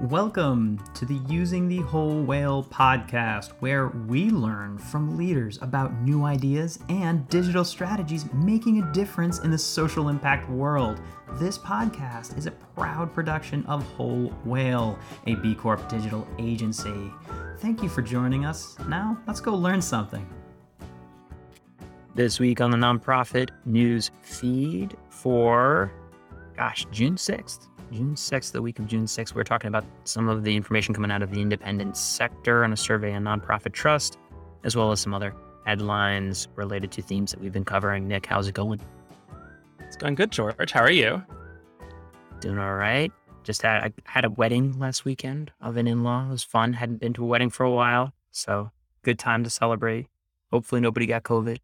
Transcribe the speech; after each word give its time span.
Welcome 0.00 0.82
to 0.94 1.06
the 1.06 1.20
Using 1.28 1.68
the 1.68 1.78
Whole 1.78 2.20
Whale 2.20 2.64
podcast, 2.64 3.52
where 3.60 3.86
we 3.86 4.28
learn 4.28 4.76
from 4.76 5.16
leaders 5.16 5.60
about 5.62 5.94
new 6.00 6.24
ideas 6.24 6.80
and 6.88 7.26
digital 7.28 7.64
strategies 7.64 8.26
making 8.32 8.82
a 8.82 8.92
difference 8.92 9.38
in 9.38 9.52
the 9.52 9.56
social 9.56 10.08
impact 10.08 10.50
world. 10.50 11.00
This 11.34 11.56
podcast 11.56 12.36
is 12.36 12.46
a 12.46 12.50
proud 12.50 13.14
production 13.14 13.64
of 13.66 13.84
Whole 13.84 14.30
Whale, 14.44 14.98
a 15.28 15.36
B 15.36 15.54
Corp 15.54 15.88
digital 15.88 16.26
agency. 16.40 17.12
Thank 17.58 17.80
you 17.80 17.88
for 17.88 18.02
joining 18.02 18.44
us. 18.44 18.76
Now, 18.88 19.16
let's 19.28 19.40
go 19.40 19.54
learn 19.54 19.80
something. 19.80 20.28
This 22.16 22.40
week 22.40 22.60
on 22.60 22.72
the 22.72 22.76
nonprofit 22.76 23.50
news 23.64 24.10
feed 24.22 24.96
for, 25.08 25.92
gosh, 26.56 26.84
June 26.90 27.14
6th. 27.14 27.68
June 27.94 28.16
6th, 28.16 28.50
the 28.50 28.60
week 28.60 28.80
of 28.80 28.88
June 28.88 29.04
6th, 29.04 29.36
we're 29.36 29.44
talking 29.44 29.68
about 29.68 29.84
some 30.02 30.28
of 30.28 30.42
the 30.42 30.56
information 30.56 30.92
coming 30.92 31.12
out 31.12 31.22
of 31.22 31.30
the 31.30 31.40
independent 31.40 31.96
sector 31.96 32.64
on 32.64 32.72
a 32.72 32.76
survey 32.76 33.14
on 33.14 33.22
nonprofit 33.22 33.72
trust, 33.72 34.18
as 34.64 34.74
well 34.74 34.90
as 34.90 34.98
some 34.98 35.14
other 35.14 35.32
headlines 35.64 36.48
related 36.56 36.90
to 36.90 37.02
themes 37.02 37.30
that 37.30 37.40
we've 37.40 37.52
been 37.52 37.64
covering. 37.64 38.08
Nick, 38.08 38.26
how's 38.26 38.48
it 38.48 38.54
going? 38.54 38.80
It's 39.78 39.96
going 39.96 40.16
good, 40.16 40.32
George. 40.32 40.72
How 40.72 40.80
are 40.80 40.90
you? 40.90 41.22
Doing 42.40 42.58
all 42.58 42.74
right. 42.74 43.12
Just 43.44 43.62
had 43.62 43.84
I 43.84 43.92
had 44.06 44.24
a 44.24 44.30
wedding 44.30 44.76
last 44.76 45.04
weekend 45.04 45.52
of 45.60 45.76
an 45.76 45.86
in-law. 45.86 46.26
It 46.26 46.30
was 46.30 46.42
fun. 46.42 46.72
Hadn't 46.72 46.96
been 46.96 47.12
to 47.12 47.22
a 47.22 47.26
wedding 47.26 47.50
for 47.50 47.62
a 47.62 47.70
while, 47.70 48.12
so 48.32 48.72
good 49.02 49.20
time 49.20 49.44
to 49.44 49.50
celebrate. 49.50 50.08
Hopefully, 50.50 50.80
nobody 50.80 51.06
got 51.06 51.22
COVID. 51.22 51.58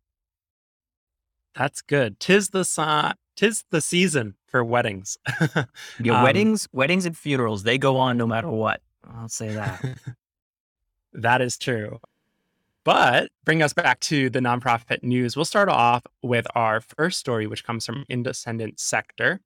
That's 1.56 1.82
good. 1.82 2.20
Tis 2.20 2.50
the 2.50 2.64
si- 2.64 3.18
tis 3.34 3.64
the 3.70 3.80
season 3.80 4.36
for 4.50 4.64
weddings. 4.64 5.16
yeah, 6.00 6.18
um, 6.18 6.24
weddings, 6.24 6.68
weddings 6.72 7.06
and 7.06 7.16
funerals, 7.16 7.62
they 7.62 7.78
go 7.78 7.96
on 7.96 8.16
no 8.16 8.26
matter 8.26 8.50
what. 8.50 8.82
I'll 9.08 9.28
say 9.28 9.54
that. 9.54 9.84
that 11.12 11.40
is 11.40 11.56
true. 11.56 12.00
But 12.84 13.30
bring 13.44 13.62
us 13.62 13.72
back 13.72 14.00
to 14.00 14.30
the 14.30 14.40
nonprofit 14.40 15.02
news. 15.02 15.36
We'll 15.36 15.44
start 15.44 15.68
off 15.68 16.02
with 16.22 16.46
our 16.54 16.80
first 16.80 17.20
story, 17.20 17.46
which 17.46 17.64
comes 17.64 17.84
from 17.84 18.04
Independent 18.08 18.80
Sector. 18.80 19.40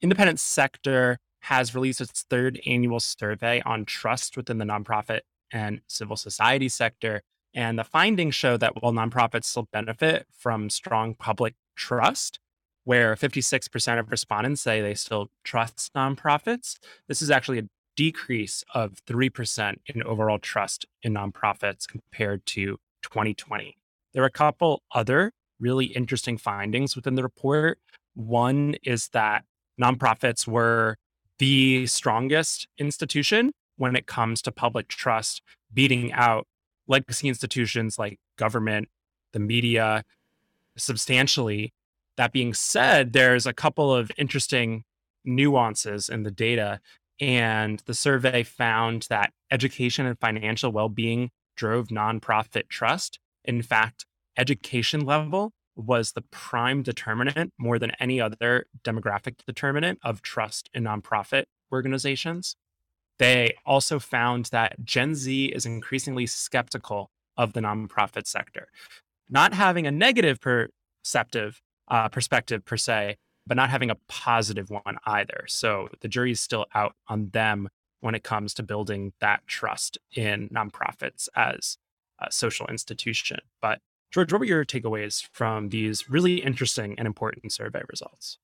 Independent 0.00 0.40
Sector 0.40 1.18
has 1.40 1.74
released 1.74 2.00
its 2.00 2.22
third 2.28 2.60
annual 2.66 2.98
survey 2.98 3.62
on 3.64 3.84
trust 3.84 4.36
within 4.36 4.58
the 4.58 4.64
nonprofit 4.64 5.20
and 5.52 5.80
civil 5.86 6.16
society 6.16 6.68
sector. 6.68 7.22
And 7.54 7.78
the 7.78 7.84
findings 7.84 8.34
show 8.34 8.56
that 8.56 8.82
while 8.82 8.92
nonprofits 8.92 9.44
still 9.44 9.68
benefit 9.72 10.26
from 10.36 10.70
strong 10.70 11.14
public 11.14 11.54
trust, 11.76 12.40
where 12.86 13.16
56% 13.16 13.98
of 13.98 14.12
respondents 14.12 14.62
say 14.62 14.80
they 14.80 14.94
still 14.94 15.28
trust 15.42 15.92
nonprofits, 15.92 16.76
this 17.08 17.20
is 17.20 17.32
actually 17.32 17.58
a 17.58 17.68
decrease 17.96 18.62
of 18.74 19.04
3% 19.08 19.74
in 19.86 20.04
overall 20.04 20.38
trust 20.38 20.86
in 21.02 21.14
nonprofits 21.14 21.88
compared 21.88 22.46
to 22.46 22.78
2020. 23.02 23.76
There 24.14 24.22
are 24.22 24.26
a 24.26 24.30
couple 24.30 24.84
other 24.92 25.32
really 25.58 25.86
interesting 25.86 26.38
findings 26.38 26.94
within 26.94 27.16
the 27.16 27.24
report. 27.24 27.80
One 28.14 28.76
is 28.84 29.08
that 29.08 29.42
nonprofits 29.82 30.46
were 30.46 30.96
the 31.40 31.88
strongest 31.88 32.68
institution 32.78 33.50
when 33.78 33.96
it 33.96 34.06
comes 34.06 34.40
to 34.42 34.52
public 34.52 34.86
trust, 34.86 35.42
beating 35.74 36.12
out 36.12 36.46
legacy 36.86 37.26
institutions 37.26 37.98
like 37.98 38.20
government, 38.36 38.88
the 39.32 39.40
media, 39.40 40.04
substantially. 40.76 41.72
That 42.16 42.32
being 42.32 42.54
said, 42.54 43.12
there's 43.12 43.46
a 43.46 43.52
couple 43.52 43.94
of 43.94 44.10
interesting 44.16 44.84
nuances 45.24 46.08
in 46.08 46.22
the 46.22 46.30
data. 46.30 46.80
And 47.20 47.82
the 47.86 47.94
survey 47.94 48.42
found 48.42 49.06
that 49.10 49.32
education 49.50 50.06
and 50.06 50.18
financial 50.18 50.72
well 50.72 50.88
being 50.88 51.30
drove 51.56 51.88
nonprofit 51.88 52.68
trust. 52.68 53.18
In 53.44 53.62
fact, 53.62 54.06
education 54.36 55.04
level 55.04 55.52
was 55.74 56.12
the 56.12 56.22
prime 56.30 56.82
determinant 56.82 57.52
more 57.58 57.78
than 57.78 57.92
any 58.00 58.20
other 58.20 58.66
demographic 58.82 59.36
determinant 59.46 59.98
of 60.02 60.22
trust 60.22 60.70
in 60.72 60.84
nonprofit 60.84 61.44
organizations. 61.72 62.56
They 63.18 63.54
also 63.64 63.98
found 63.98 64.46
that 64.46 64.84
Gen 64.84 65.14
Z 65.14 65.46
is 65.46 65.66
increasingly 65.66 66.26
skeptical 66.26 67.10
of 67.36 67.52
the 67.52 67.60
nonprofit 67.60 68.26
sector, 68.26 68.68
not 69.28 69.54
having 69.54 69.86
a 69.86 69.90
negative 69.90 70.38
perceptive 70.40 71.60
uh, 71.88 72.08
perspective 72.08 72.64
per 72.64 72.76
se, 72.76 73.16
but 73.46 73.56
not 73.56 73.70
having 73.70 73.90
a 73.90 73.96
positive 74.08 74.70
one 74.70 74.98
either. 75.04 75.44
So 75.48 75.88
the 76.00 76.08
jury 76.08 76.32
is 76.32 76.40
still 76.40 76.66
out 76.74 76.94
on 77.08 77.30
them 77.30 77.68
when 78.00 78.14
it 78.14 78.22
comes 78.22 78.54
to 78.54 78.62
building 78.62 79.12
that 79.20 79.46
trust 79.46 79.98
in 80.14 80.48
nonprofits 80.48 81.28
as 81.34 81.78
a 82.20 82.30
social 82.30 82.66
institution. 82.66 83.38
But 83.60 83.80
George, 84.10 84.32
what 84.32 84.40
were 84.40 84.46
your 84.46 84.64
takeaways 84.64 85.26
from 85.32 85.70
these 85.70 86.08
really 86.08 86.36
interesting 86.36 86.94
and 86.98 87.06
important 87.06 87.52
survey 87.52 87.82
results? 87.88 88.38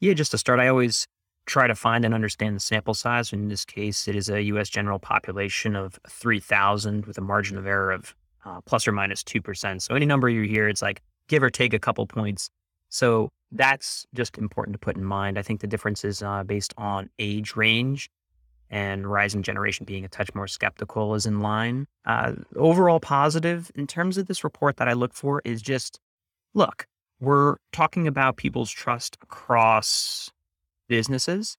Yeah, 0.00 0.14
just 0.14 0.32
to 0.32 0.38
start, 0.38 0.60
I 0.60 0.68
always 0.68 1.06
try 1.46 1.66
to 1.66 1.74
find 1.74 2.04
and 2.04 2.14
understand 2.14 2.56
the 2.56 2.60
sample 2.60 2.94
size. 2.94 3.32
In 3.32 3.48
this 3.48 3.64
case, 3.64 4.08
it 4.08 4.16
is 4.16 4.28
a 4.28 4.42
U.S. 4.44 4.68
general 4.68 4.98
population 4.98 5.76
of 5.76 5.98
3,000 6.08 7.06
with 7.06 7.18
a 7.18 7.20
margin 7.20 7.58
of 7.58 7.66
error 7.66 7.92
of 7.92 8.14
uh, 8.44 8.60
plus 8.62 8.88
or 8.88 8.92
minus 8.92 9.22
2%. 9.22 9.82
So 9.82 9.94
any 9.94 10.06
number 10.06 10.28
you 10.28 10.42
hear, 10.42 10.68
it's 10.68 10.82
like 10.82 11.02
give 11.28 11.42
or 11.42 11.50
take 11.50 11.72
a 11.72 11.78
couple 11.78 12.06
points. 12.06 12.50
So 12.88 13.30
that's 13.50 14.06
just 14.14 14.38
important 14.38 14.74
to 14.74 14.78
put 14.78 14.96
in 14.96 15.04
mind. 15.04 15.38
I 15.38 15.42
think 15.42 15.60
the 15.60 15.66
difference 15.66 16.04
is 16.04 16.22
uh, 16.22 16.44
based 16.44 16.74
on 16.76 17.10
age 17.18 17.56
range 17.56 18.10
and 18.70 19.06
rising 19.06 19.42
generation 19.42 19.84
being 19.84 20.04
a 20.04 20.08
touch 20.08 20.34
more 20.34 20.48
skeptical 20.48 21.14
is 21.14 21.26
in 21.26 21.40
line. 21.40 21.86
Uh, 22.04 22.32
overall 22.56 23.00
positive 23.00 23.70
in 23.74 23.86
terms 23.86 24.18
of 24.18 24.26
this 24.26 24.42
report 24.42 24.76
that 24.78 24.88
I 24.88 24.92
look 24.94 25.14
for 25.14 25.40
is 25.44 25.62
just 25.62 26.00
look, 26.54 26.86
we're 27.20 27.56
talking 27.72 28.06
about 28.06 28.36
people's 28.36 28.70
trust 28.70 29.16
across 29.22 30.30
businesses, 30.88 31.56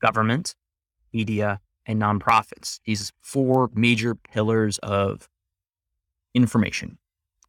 government, 0.00 0.54
media, 1.12 1.60
and 1.86 2.00
nonprofits. 2.00 2.80
These 2.84 3.12
four 3.20 3.70
major 3.74 4.14
pillars 4.14 4.78
of 4.78 5.28
information 6.34 6.98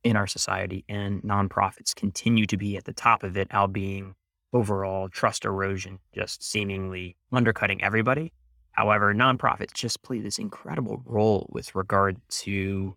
in 0.03 0.15
our 0.15 0.27
society, 0.27 0.85
and 0.87 1.21
nonprofits 1.23 1.95
continue 1.95 2.45
to 2.45 2.57
be 2.57 2.77
at 2.77 2.85
the 2.85 2.93
top 2.93 3.23
of 3.23 3.37
it, 3.37 3.53
albeit 3.53 4.05
overall 4.53 5.09
trust 5.09 5.45
erosion, 5.45 5.99
just 6.13 6.43
seemingly 6.43 7.15
undercutting 7.31 7.83
everybody. 7.83 8.31
However, 8.71 9.13
nonprofits 9.13 9.73
just 9.73 10.01
play 10.01 10.19
this 10.19 10.39
incredible 10.39 11.01
role 11.05 11.49
with 11.51 11.75
regard 11.75 12.17
to 12.29 12.95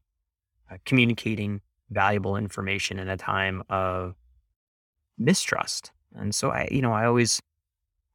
uh, 0.71 0.77
communicating 0.87 1.61
valuable 1.91 2.37
information 2.37 2.99
in 2.99 3.09
a 3.09 3.17
time 3.17 3.63
of 3.69 4.15
mistrust 5.19 5.91
and 6.15 6.35
so 6.35 6.51
I, 6.51 6.69
you 6.71 6.83
know, 6.83 6.93
I 6.93 7.07
always 7.07 7.41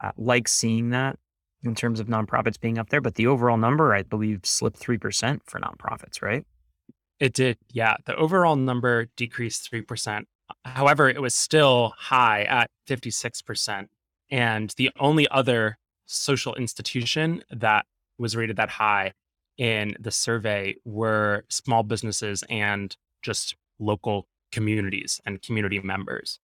uh, 0.04 0.12
like 0.18 0.48
seeing 0.48 0.92
that 0.92 1.18
in 1.64 1.76
terms 1.76 2.00
of 2.00 2.08
nonprofits 2.08 2.60
being 2.60 2.78
up 2.78 2.90
there, 2.90 3.02
but 3.02 3.16
the 3.16 3.28
overall 3.28 3.58
number, 3.58 3.94
I 3.94 4.04
believe, 4.04 4.42
slipped 4.44 4.80
3% 4.80 5.42
for 5.46 5.60
nonprofits, 5.60 6.22
right? 6.22 6.46
It 7.20 7.34
did. 7.34 7.58
Yeah. 7.72 7.96
The 8.06 8.16
overall 8.16 8.56
number 8.56 9.08
decreased 9.16 9.72
3%. 9.72 10.26
However, 10.66 11.10
it 11.10 11.22
was 11.22 11.36
still 11.36 11.94
high 11.98 12.44
at 12.44 12.70
56%. 12.88 13.88
And 14.30 14.74
the 14.78 14.92
only 15.00 15.28
other 15.30 15.78
social 16.06 16.56
institution 16.56 17.44
that 17.50 17.86
was 18.18 18.36
rated 18.36 18.56
that 18.58 18.70
high 18.70 19.14
in 19.58 19.96
the 20.00 20.12
survey 20.12 20.76
were 20.86 21.44
small 21.50 21.84
businesses 21.84 22.44
and 22.50 22.96
just 23.22 23.56
local 23.80 24.28
communities 24.52 25.20
and 25.26 25.42
community 25.42 25.80
members. 25.80 26.40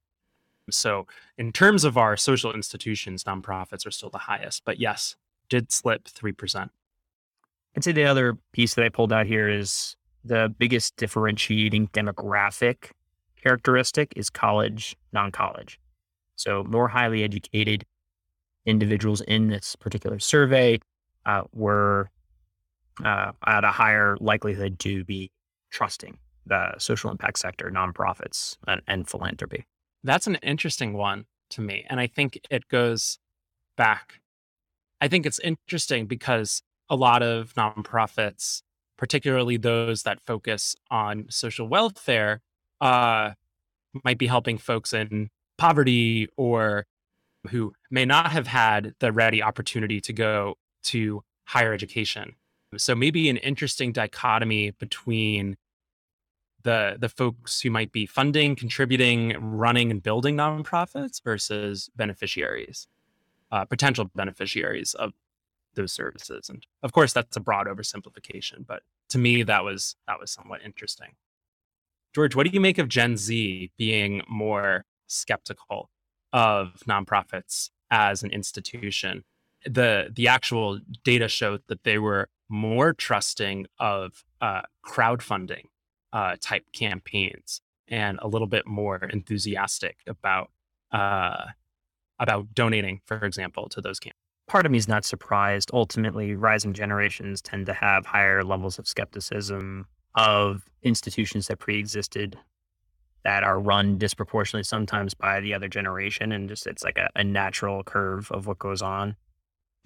So, 0.69 1.07
in 1.37 1.51
terms 1.51 1.83
of 1.83 1.97
our 1.97 2.15
social 2.15 2.53
institutions, 2.53 3.25
nonprofits 3.25 3.85
are 3.85 3.91
still 3.91 4.09
the 4.09 4.17
highest, 4.17 4.63
but 4.65 4.79
yes, 4.79 5.15
did 5.49 5.71
slip 5.71 6.05
3%. 6.05 6.69
I'd 7.75 7.83
say 7.83 7.91
the 7.91 8.05
other 8.05 8.37
piece 8.53 8.75
that 8.75 8.85
I 8.85 8.89
pulled 8.89 9.11
out 9.11 9.25
here 9.25 9.49
is 9.49 9.97
the 10.23 10.53
biggest 10.57 10.95
differentiating 10.97 11.87
demographic 11.89 12.91
characteristic 13.41 14.13
is 14.15 14.29
college, 14.29 14.95
non 15.11 15.31
college. 15.31 15.79
So, 16.35 16.63
more 16.63 16.87
highly 16.87 17.23
educated 17.23 17.85
individuals 18.65 19.21
in 19.21 19.47
this 19.47 19.75
particular 19.75 20.19
survey 20.19 20.79
uh, 21.25 21.43
were 21.53 22.09
uh, 23.03 23.31
at 23.45 23.63
a 23.63 23.71
higher 23.71 24.17
likelihood 24.19 24.79
to 24.79 25.03
be 25.03 25.31
trusting 25.71 26.17
the 26.45 26.77
social 26.77 27.09
impact 27.09 27.39
sector, 27.39 27.71
nonprofits, 27.73 28.57
and, 28.67 28.81
and 28.87 29.07
philanthropy. 29.07 29.65
That's 30.03 30.27
an 30.27 30.35
interesting 30.35 30.93
one 30.93 31.25
to 31.51 31.61
me. 31.61 31.85
And 31.89 31.99
I 31.99 32.07
think 32.07 32.39
it 32.49 32.67
goes 32.67 33.19
back. 33.77 34.19
I 34.99 35.07
think 35.07 35.25
it's 35.25 35.39
interesting 35.39 36.05
because 36.05 36.61
a 36.89 36.95
lot 36.95 37.23
of 37.23 37.53
nonprofits, 37.53 38.61
particularly 39.03 39.57
those 39.57 40.03
that 40.03 40.21
focus 40.21 40.77
on 40.89 41.25
social 41.27 41.67
welfare, 41.67 42.39
uh, 42.79 43.31
might 44.05 44.17
be 44.17 44.27
helping 44.27 44.57
folks 44.57 44.93
in 44.93 45.29
poverty 45.57 46.29
or 46.37 46.85
who 47.49 47.73
may 47.91 48.05
not 48.05 48.31
have 48.31 48.47
had 48.47 48.93
the 48.99 49.11
ready 49.11 49.43
opportunity 49.43 49.99
to 49.99 50.13
go 50.13 50.55
to 50.83 51.21
higher 51.43 51.73
education. 51.73 52.35
So 52.77 52.95
maybe 52.95 53.27
an 53.27 53.35
interesting 53.35 53.91
dichotomy 53.91 54.71
between 54.71 55.57
the 56.63 56.95
the 56.97 57.09
folks 57.09 57.59
who 57.59 57.69
might 57.69 57.91
be 57.91 58.05
funding, 58.05 58.55
contributing, 58.55 59.35
running, 59.37 59.91
and 59.91 60.01
building 60.01 60.37
nonprofits 60.37 61.21
versus 61.21 61.89
beneficiaries, 61.93 62.87
uh, 63.51 63.65
potential 63.65 64.05
beneficiaries 64.15 64.93
of 64.93 65.11
those 65.75 65.91
services. 65.91 66.49
And 66.49 66.65
of 66.81 66.93
course, 66.93 67.11
that's 67.11 67.35
a 67.35 67.41
broad 67.41 67.67
oversimplification, 67.67 68.65
but 68.65 68.83
to 69.09 69.17
me, 69.17 69.43
that 69.43 69.63
was 69.63 69.95
that 70.07 70.19
was 70.19 70.31
somewhat 70.31 70.61
interesting. 70.63 71.13
George, 72.13 72.35
what 72.35 72.45
do 72.45 72.51
you 72.53 72.61
make 72.61 72.77
of 72.77 72.87
Gen 72.87 73.17
Z 73.17 73.71
being 73.77 74.21
more 74.29 74.85
skeptical 75.07 75.89
of 76.31 76.81
nonprofits 76.87 77.69
as 77.89 78.23
an 78.23 78.31
institution? 78.31 79.23
The 79.65 80.11
the 80.13 80.27
actual 80.27 80.79
data 81.03 81.27
showed 81.27 81.61
that 81.67 81.83
they 81.83 81.97
were 81.97 82.29
more 82.49 82.93
trusting 82.93 83.65
of 83.79 84.23
uh, 84.41 84.61
crowdfunding 84.85 85.65
uh, 86.11 86.35
type 86.39 86.65
campaigns 86.73 87.61
and 87.87 88.19
a 88.21 88.27
little 88.27 88.47
bit 88.47 88.67
more 88.67 88.97
enthusiastic 88.97 89.97
about 90.07 90.51
uh, 90.91 91.45
about 92.19 92.53
donating, 92.53 93.01
for 93.05 93.17
example, 93.25 93.67
to 93.69 93.81
those 93.81 93.99
campaigns. 93.99 94.22
Part 94.53 94.67
of 94.67 94.71
me 94.71 94.77
is 94.77 94.87
not 94.87 95.03
surprised. 95.03 95.71
Ultimately, 95.73 96.35
rising 96.35 96.73
generations 96.73 97.41
tend 97.41 97.65
to 97.65 97.73
have 97.73 98.05
higher 98.05 98.43
levels 98.43 98.77
of 98.77 98.87
skepticism 98.87 99.87
of 100.13 100.69
institutions 100.83 101.47
that 101.47 101.57
pre-existed 101.57 102.37
that 103.23 103.41
are 103.41 103.59
run 103.59 103.97
disproportionately 103.97 104.63
sometimes 104.63 105.15
by 105.15 105.39
the 105.39 105.55
other 105.55 105.67
generation 105.67 106.31
and 106.31 106.47
just 106.47 106.67
it's 106.67 106.83
like 106.83 106.99
a, 106.99 107.09
a 107.15 107.23
natural 107.23 107.83
curve 107.83 108.31
of 108.31 108.45
what 108.45 108.59
goes 108.59 108.83
on 108.83 109.15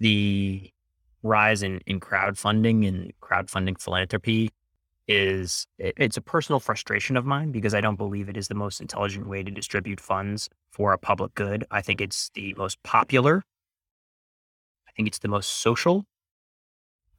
the 0.00 0.70
rise 1.22 1.62
in, 1.62 1.80
in 1.86 1.98
crowdfunding 1.98 2.86
and 2.86 3.14
crowdfunding 3.22 3.80
philanthropy 3.80 4.50
is 5.06 5.66
it, 5.78 5.94
it's 5.96 6.18
a 6.18 6.20
personal 6.20 6.60
frustration 6.60 7.16
of 7.16 7.24
mine 7.24 7.52
because 7.52 7.72
I 7.72 7.80
don't 7.80 7.96
believe 7.96 8.28
it 8.28 8.36
is 8.36 8.48
the 8.48 8.54
most 8.54 8.82
intelligent 8.82 9.28
way 9.28 9.42
to 9.42 9.50
distribute 9.50 9.98
funds 9.98 10.50
for 10.70 10.92
a 10.92 10.98
public 10.98 11.34
good. 11.34 11.64
I 11.70 11.80
think 11.80 12.02
it's 12.02 12.30
the 12.34 12.52
most 12.58 12.82
popular. 12.82 13.42
I 14.98 15.00
think 15.00 15.08
it's 15.08 15.20
the 15.20 15.28
most 15.28 15.60
social. 15.60 16.06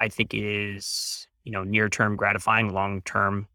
I 0.02 0.10
think 0.10 0.34
it 0.34 0.44
is, 0.44 1.28
you 1.46 1.54
know, 1.54 1.64
near 1.64 1.88
term 1.88 2.18
gratifying, 2.18 2.74
long 2.74 3.02
term, 3.04 3.48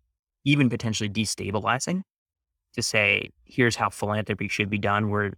even 0.45 0.71
potentially 0.71 1.11
destabilizing 1.11 2.03
to 2.73 2.83
say, 2.83 3.31
here's 3.45 3.77
how 3.77 3.91
philanthropy 3.91 4.49
should 4.49 4.71
be 4.71 4.79
done. 4.79 5.11
We're, 5.11 5.33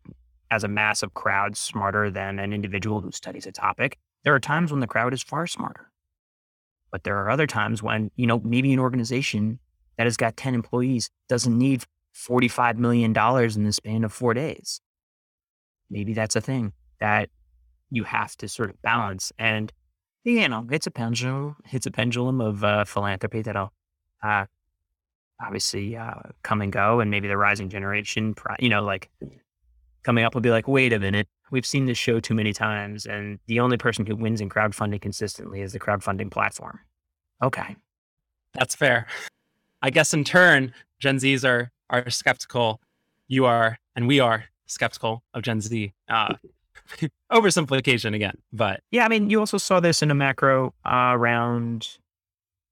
as 0.52 0.62
a 0.62 0.68
mass 0.68 1.02
of 1.02 1.14
crowd, 1.14 1.56
smarter 1.56 2.12
than 2.12 2.38
an 2.38 2.52
individual 2.52 3.00
who 3.00 3.10
studies 3.10 3.44
a 3.46 3.50
topic. 3.50 3.98
There 4.22 4.34
are 4.34 4.40
times 4.40 4.70
when 4.70 4.80
the 4.80 4.86
crowd 4.86 5.12
is 5.12 5.22
far 5.22 5.48
smarter. 5.48 5.90
But 6.92 7.02
there 7.02 7.18
are 7.18 7.28
other 7.28 7.48
times 7.48 7.82
when, 7.82 8.12
you 8.14 8.28
know, 8.28 8.40
maybe 8.44 8.72
an 8.72 8.78
organization 8.78 9.58
that 9.98 10.04
has 10.04 10.16
got 10.16 10.36
10 10.36 10.54
employees 10.54 11.10
doesn't 11.28 11.58
need 11.58 11.82
$45 12.14 12.76
million 12.76 13.10
in 13.10 13.64
the 13.64 13.72
span 13.72 14.04
of 14.04 14.12
four 14.12 14.32
days. 14.32 14.80
Maybe 15.90 16.14
that's 16.14 16.36
a 16.36 16.40
thing 16.40 16.72
that 17.00 17.30
you 17.90 18.04
have 18.04 18.36
to 18.36 18.48
sort 18.48 18.70
of 18.70 18.80
balance. 18.82 19.32
And, 19.38 19.72
you 20.24 20.48
know, 20.48 20.66
it's 20.70 20.86
a 20.86 20.90
pendulum. 20.90 21.56
It's 21.72 21.86
a 21.86 21.90
pendulum 21.90 22.40
of 22.40 22.64
uh, 22.64 22.84
philanthropy 22.84 23.42
that'll 23.42 23.72
uh, 24.22 24.46
obviously 25.40 25.96
uh, 25.96 26.14
come 26.42 26.62
and 26.62 26.72
go. 26.72 27.00
And 27.00 27.10
maybe 27.10 27.28
the 27.28 27.36
rising 27.36 27.68
generation, 27.68 28.34
you 28.58 28.68
know, 28.68 28.82
like 28.82 29.10
coming 30.02 30.24
up 30.24 30.34
will 30.34 30.40
be 30.40 30.50
like, 30.50 30.68
wait 30.68 30.92
a 30.92 30.98
minute, 30.98 31.28
we've 31.50 31.66
seen 31.66 31.86
this 31.86 31.98
show 31.98 32.20
too 32.20 32.34
many 32.34 32.52
times, 32.52 33.06
and 33.06 33.38
the 33.46 33.60
only 33.60 33.76
person 33.76 34.06
who 34.06 34.14
wins 34.14 34.40
in 34.40 34.48
crowdfunding 34.48 35.00
consistently 35.00 35.60
is 35.60 35.72
the 35.72 35.80
crowdfunding 35.80 36.30
platform. 36.30 36.78
Okay. 37.42 37.76
That's 38.54 38.74
fair. 38.74 39.06
I 39.82 39.90
guess 39.90 40.14
in 40.14 40.24
turn, 40.24 40.72
Gen 40.98 41.18
Zs 41.18 41.44
are 41.44 41.70
are 41.90 42.08
skeptical. 42.08 42.80
You 43.28 43.44
are, 43.44 43.78
and 43.94 44.06
we 44.08 44.20
are 44.20 44.44
skeptical 44.66 45.22
of 45.34 45.42
Gen 45.42 45.60
Z. 45.60 45.92
Uh, 46.08 46.34
oversimplification 47.32 48.14
again, 48.14 48.36
but 48.52 48.80
yeah, 48.90 49.04
I 49.04 49.08
mean, 49.08 49.30
you 49.30 49.40
also 49.40 49.58
saw 49.58 49.80
this 49.80 50.02
in 50.02 50.10
a 50.10 50.14
macro 50.14 50.74
uh, 50.84 51.12
around 51.12 51.98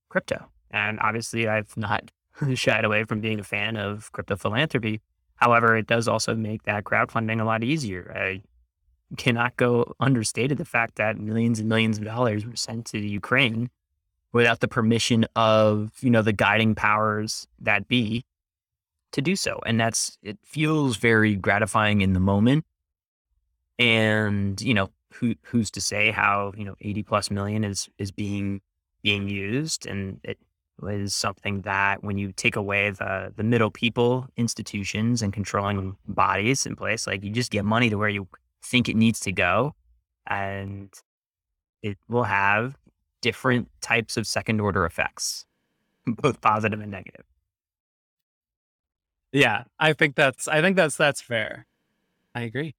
crypto, 0.08 0.46
and 0.70 0.98
obviously, 1.00 1.48
I've 1.48 1.76
not 1.76 2.10
shied 2.54 2.84
away 2.84 3.04
from 3.04 3.20
being 3.20 3.40
a 3.40 3.44
fan 3.44 3.76
of 3.76 4.10
crypto 4.12 4.36
philanthropy. 4.36 5.00
However, 5.36 5.76
it 5.76 5.86
does 5.86 6.08
also 6.08 6.34
make 6.34 6.62
that 6.64 6.84
crowdfunding 6.84 7.40
a 7.40 7.44
lot 7.44 7.64
easier. 7.64 8.12
I 8.16 8.42
cannot 9.16 9.56
go 9.56 9.94
understated 10.00 10.58
the 10.58 10.64
fact 10.64 10.96
that 10.96 11.18
millions 11.18 11.58
and 11.58 11.68
millions 11.68 11.98
of 11.98 12.04
dollars 12.04 12.46
were 12.46 12.56
sent 12.56 12.86
to 12.86 12.98
Ukraine 12.98 13.70
without 14.32 14.60
the 14.60 14.68
permission 14.68 15.26
of, 15.36 15.92
you 16.00 16.10
know, 16.10 16.22
the 16.22 16.32
guiding 16.32 16.74
powers 16.74 17.46
that 17.60 17.86
be 17.88 18.24
to 19.12 19.22
do 19.22 19.36
so. 19.36 19.60
And 19.64 19.78
that's 19.80 20.18
it 20.22 20.38
feels 20.42 20.96
very 20.96 21.34
gratifying 21.36 22.00
in 22.00 22.12
the 22.12 22.20
moment. 22.20 22.64
And, 23.78 24.60
you 24.60 24.74
know, 24.74 24.90
who 25.12 25.34
who's 25.42 25.70
to 25.72 25.80
say 25.80 26.10
how, 26.10 26.52
you 26.56 26.64
know, 26.64 26.74
80 26.80 27.02
plus 27.02 27.30
million 27.30 27.64
is 27.64 27.88
is 27.98 28.10
being 28.10 28.60
being 29.02 29.28
used 29.28 29.86
and 29.86 30.20
it 30.24 30.38
was 30.80 31.14
something 31.14 31.62
that 31.62 32.02
when 32.02 32.18
you 32.18 32.32
take 32.32 32.56
away 32.56 32.90
the 32.90 33.32
the 33.36 33.42
middle 33.42 33.70
people, 33.70 34.26
institutions 34.36 35.22
and 35.22 35.32
controlling 35.32 35.96
bodies 36.06 36.66
in 36.66 36.76
place, 36.76 37.06
like 37.06 37.22
you 37.22 37.30
just 37.30 37.50
get 37.50 37.64
money 37.64 37.90
to 37.90 37.96
where 37.96 38.08
you 38.08 38.26
think 38.62 38.88
it 38.88 38.96
needs 38.96 39.20
to 39.20 39.32
go. 39.32 39.74
And 40.26 40.92
it 41.82 41.98
will 42.08 42.24
have 42.24 42.76
different 43.20 43.68
types 43.80 44.16
of 44.16 44.26
second 44.26 44.60
order 44.60 44.84
effects, 44.86 45.46
both 46.06 46.40
positive 46.40 46.80
and 46.80 46.90
negative. 46.90 47.24
Yeah, 49.32 49.64
I 49.78 49.92
think 49.92 50.14
that's 50.14 50.48
I 50.48 50.60
think 50.60 50.76
that's 50.76 50.96
that's 50.96 51.20
fair. 51.20 51.66
I 52.34 52.42
agree. 52.42 52.74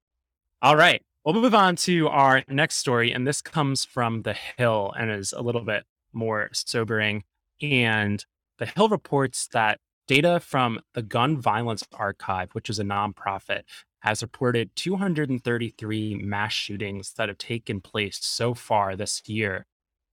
All 0.62 0.76
right. 0.76 1.02
We'll 1.24 1.34
move 1.34 1.54
on 1.54 1.76
to 1.76 2.08
our 2.08 2.42
next 2.48 2.76
story, 2.76 3.12
and 3.12 3.26
this 3.26 3.42
comes 3.42 3.84
from 3.84 4.22
The 4.22 4.32
Hill 4.32 4.94
and 4.98 5.10
is 5.10 5.32
a 5.32 5.42
little 5.42 5.62
bit 5.62 5.84
more 6.12 6.48
sobering. 6.52 7.24
And 7.60 8.24
The 8.58 8.66
Hill 8.66 8.88
reports 8.88 9.48
that 9.48 9.78
data 10.06 10.40
from 10.40 10.80
the 10.94 11.02
Gun 11.02 11.38
Violence 11.38 11.84
Archive, 11.92 12.50
which 12.52 12.70
is 12.70 12.78
a 12.78 12.84
nonprofit, 12.84 13.62
has 14.00 14.22
reported 14.22 14.70
233 14.76 16.14
mass 16.14 16.52
shootings 16.52 17.12
that 17.14 17.28
have 17.28 17.38
taken 17.38 17.80
place 17.80 18.18
so 18.22 18.54
far 18.54 18.96
this 18.96 19.20
year 19.26 19.66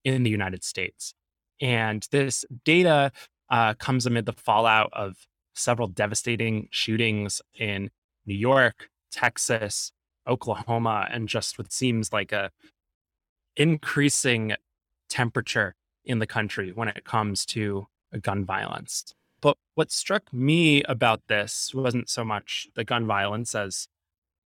in 0.04 0.24
the 0.24 0.30
United 0.30 0.64
States. 0.64 1.14
And 1.62 2.06
this 2.12 2.44
data 2.66 3.12
uh, 3.50 3.76
comes 3.76 4.06
amid 4.06 4.26
the 4.26 4.34
fallout 4.34 4.90
of 4.92 5.16
several 5.56 5.88
devastating 5.88 6.68
shootings 6.72 7.42
in 7.58 7.92
New 8.26 8.36
York, 8.36 8.90
Texas, 9.12 9.94
Oklahoma, 10.28 11.08
and 11.12 11.28
just 11.28 11.58
what 11.58 11.72
seems 11.72 12.14
like 12.14 12.32
a 12.32 12.52
increasing 13.56 14.54
temperature 15.10 15.76
in 16.04 16.20
the 16.20 16.28
country 16.28 16.72
when 16.72 16.88
it 16.88 17.06
comes 17.06 17.46
to 17.46 17.88
uh, 18.14 18.18
gun 18.18 18.44
violence. 18.44 19.14
But 19.42 19.58
what 19.76 19.92
struck 19.92 20.34
me 20.34 20.84
about 20.84 21.22
this 21.28 21.74
wasn't 21.74 22.10
so 22.10 22.24
much 22.24 22.68
the 22.76 22.84
gun 22.84 23.06
violence 23.06 23.54
as 23.56 23.88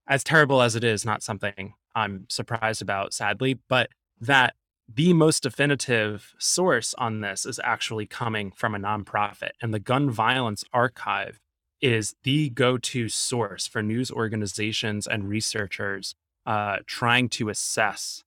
as 0.08 0.22
terrible 0.22 0.62
as 0.62 0.76
it 0.76 0.84
is, 0.84 1.04
not 1.04 1.22
something 1.22 1.74
I'm 1.94 2.26
surprised 2.28 2.80
about, 2.80 3.12
sadly, 3.12 3.58
but 3.68 3.90
that 4.20 4.54
the 4.88 5.12
most 5.12 5.42
definitive 5.42 6.34
source 6.38 6.94
on 6.94 7.20
this 7.20 7.44
is 7.44 7.60
actually 7.64 8.06
coming 8.06 8.52
from 8.52 8.74
a 8.74 8.78
nonprofit. 8.78 9.50
And 9.60 9.74
the 9.74 9.80
Gun 9.80 10.10
Violence 10.10 10.62
Archive 10.72 11.40
is 11.80 12.14
the 12.22 12.48
go 12.50 12.78
to 12.78 13.08
source 13.08 13.66
for 13.66 13.82
news 13.82 14.10
organizations 14.10 15.06
and 15.06 15.28
researchers 15.28 16.14
uh, 16.46 16.76
trying 16.86 17.28
to 17.28 17.48
assess 17.48 18.24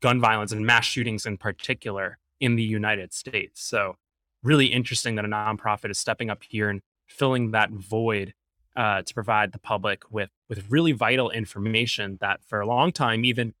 gun 0.00 0.20
violence 0.20 0.52
and 0.52 0.64
mass 0.64 0.84
shootings 0.84 1.26
in 1.26 1.36
particular 1.36 2.18
in 2.40 2.56
the 2.56 2.62
United 2.62 3.12
States. 3.12 3.62
So, 3.62 3.96
really 4.42 4.66
interesting 4.66 5.16
that 5.16 5.24
a 5.24 5.28
nonprofit 5.28 5.90
is 5.90 5.98
stepping 5.98 6.30
up 6.30 6.42
here 6.48 6.68
and 6.68 6.80
filling 7.06 7.50
that 7.50 7.70
void 7.70 8.34
uh, 8.76 9.02
to 9.02 9.14
provide 9.14 9.52
the 9.52 9.58
public 9.58 10.02
with 10.10 10.30
with 10.48 10.70
really 10.70 10.92
vital 10.92 11.30
information 11.30 12.18
that 12.20 12.44
for 12.44 12.60
a 12.60 12.66
long 12.66 12.92
time, 12.92 13.24
even 13.24 13.54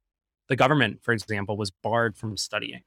the 0.48 0.56
government, 0.56 1.02
for 1.02 1.12
example, 1.12 1.56
was 1.56 1.70
barred 1.70 2.16
from 2.16 2.36
studying. 2.36 2.82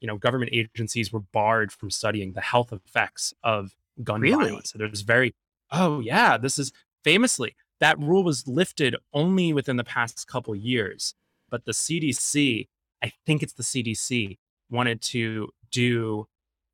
You 0.00 0.06
know, 0.06 0.16
government 0.16 0.50
agencies 0.52 1.12
were 1.12 1.20
barred 1.20 1.72
from 1.72 1.90
studying 1.90 2.32
the 2.32 2.40
health 2.40 2.72
effects 2.72 3.32
of 3.42 3.74
gun 4.02 4.20
really? 4.20 4.46
violence. 4.48 4.70
So 4.70 4.78
there's 4.78 5.00
very, 5.00 5.34
oh 5.70 6.00
yeah, 6.00 6.36
this 6.36 6.58
is 6.58 6.72
famously 7.04 7.54
that 7.80 7.98
rule 7.98 8.24
was 8.24 8.46
lifted 8.46 8.96
only 9.12 9.52
within 9.52 9.76
the 9.76 9.84
past 9.84 10.26
couple 10.26 10.54
years. 10.54 11.14
But 11.50 11.64
the 11.64 11.72
CDC, 11.72 12.68
I 13.02 13.12
think 13.26 13.42
it's 13.42 13.52
the 13.52 13.62
CDC, 13.62 14.38
wanted 14.70 15.00
to 15.02 15.48
do 15.70 16.26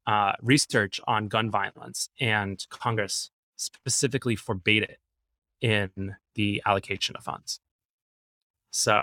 uh, 0.07 0.33
research 0.43 1.01
on 1.07 1.29
gun 1.29 1.51
violence, 1.51 2.09
and 2.21 2.65
Congress 2.71 3.31
specifically 3.57 4.37
forbade 4.37 4.83
it 4.83 4.99
in 5.61 6.17
the 6.35 6.63
allocation 6.67 7.17
of 7.17 7.25
funds. 7.25 7.61
So 8.71 9.03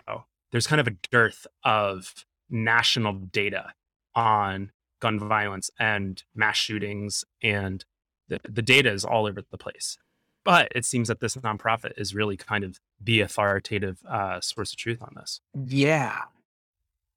there's 0.52 0.68
kind 0.68 0.82
of 0.82 0.88
a 0.88 0.98
dearth 1.10 1.48
of 1.64 2.26
national 2.50 3.14
data 3.14 3.74
on 4.14 4.72
gun 5.00 5.18
violence 5.18 5.72
and 5.80 6.22
mass 6.36 6.58
shootings, 6.58 7.24
and 7.42 7.86
the, 8.32 8.40
the 8.50 8.62
data 8.62 8.92
is 8.92 9.06
all 9.06 9.28
over 9.28 9.42
the 9.50 9.58
place. 9.58 9.98
But 10.44 10.70
it 10.74 10.86
seems 10.86 11.08
that 11.10 11.20
this 11.20 11.36
nonprofit 11.36 11.92
is 11.98 12.16
really 12.16 12.36
kind 12.36 12.64
of 12.64 12.80
the 13.00 13.22
authoritative 13.22 14.00
uh, 14.10 14.42
source 14.42 14.72
of 14.72 14.78
truth 14.78 15.00
on 15.02 15.14
this. 15.16 15.40
Yeah. 15.54 16.18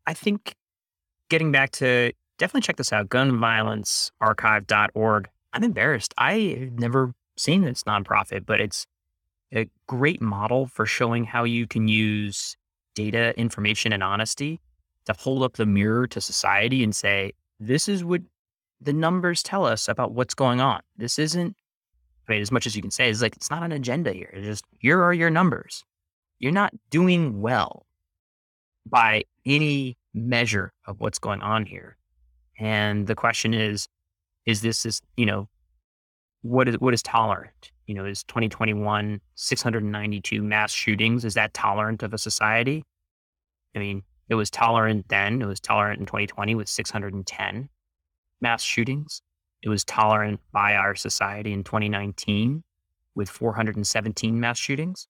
I 0.06 0.12
think 0.12 0.54
getting 1.30 1.50
back 1.50 1.70
to 1.72 2.12
definitely 2.38 2.60
check 2.62 2.76
this 2.76 2.92
out 2.92 3.08
gunviolencearchive.org. 3.08 5.28
I'm 5.54 5.64
embarrassed. 5.64 6.12
I've 6.18 6.78
never 6.78 7.14
seen 7.36 7.62
this 7.62 7.84
nonprofit, 7.84 8.44
but 8.44 8.60
it's 8.60 8.86
a 9.54 9.68
great 9.86 10.20
model 10.20 10.66
for 10.66 10.84
showing 10.84 11.24
how 11.24 11.44
you 11.44 11.66
can 11.66 11.88
use 11.88 12.56
data, 12.94 13.38
information, 13.38 13.92
and 13.92 14.02
honesty 14.02 14.60
to 15.06 15.14
hold 15.14 15.42
up 15.42 15.54
the 15.54 15.66
mirror 15.66 16.06
to 16.08 16.20
society 16.20 16.82
and 16.82 16.94
say, 16.94 17.32
this 17.60 17.88
is 17.88 18.04
what 18.04 18.22
the 18.84 18.92
numbers 18.92 19.42
tell 19.42 19.64
us 19.64 19.88
about 19.88 20.12
what's 20.12 20.34
going 20.34 20.60
on. 20.60 20.80
This 20.96 21.18
isn't, 21.18 21.56
I 22.28 22.32
mean, 22.32 22.42
as 22.42 22.50
much 22.50 22.66
as 22.66 22.76
you 22.76 22.82
can 22.82 22.90
say, 22.90 23.10
it's 23.10 23.22
like, 23.22 23.36
it's 23.36 23.50
not 23.50 23.62
an 23.62 23.72
agenda 23.72 24.12
here. 24.12 24.30
It's 24.32 24.46
just, 24.46 24.64
here 24.78 25.02
are 25.02 25.12
your 25.12 25.30
numbers. 25.30 25.84
You're 26.38 26.52
not 26.52 26.72
doing 26.90 27.40
well 27.40 27.86
by 28.86 29.24
any 29.46 29.96
measure 30.12 30.72
of 30.86 31.00
what's 31.00 31.18
going 31.18 31.40
on 31.42 31.66
here. 31.66 31.96
And 32.58 33.06
the 33.06 33.14
question 33.14 33.54
is, 33.54 33.88
is 34.46 34.60
this, 34.60 34.84
is, 34.84 35.00
you 35.16 35.26
know, 35.26 35.48
what 36.42 36.68
is, 36.68 36.78
what 36.78 36.94
is 36.94 37.02
tolerant? 37.02 37.72
you 37.86 37.94
know, 37.94 38.04
is 38.04 38.24
2021 38.24 39.20
692 39.34 40.42
mass 40.42 40.72
shootings? 40.72 41.24
Is 41.24 41.34
that 41.34 41.54
tolerant 41.54 42.02
of 42.02 42.14
a 42.14 42.18
society? 42.18 42.84
I 43.74 43.78
mean, 43.78 44.02
it 44.28 44.34
was 44.36 44.50
tolerant 44.50 45.08
then. 45.08 45.42
It 45.42 45.46
was 45.46 45.60
tolerant 45.60 46.00
in 46.00 46.06
2020 46.06 46.54
with 46.54 46.68
610 46.68 47.68
mass 48.44 48.62
shootings. 48.62 49.22
It 49.62 49.70
was 49.70 49.84
tolerant 49.84 50.40
by 50.52 50.74
our 50.74 50.94
society 50.94 51.54
in 51.54 51.64
2019 51.64 52.62
with 53.14 53.30
417 53.30 54.38
mass 54.38 54.58
shootings. 54.58 55.08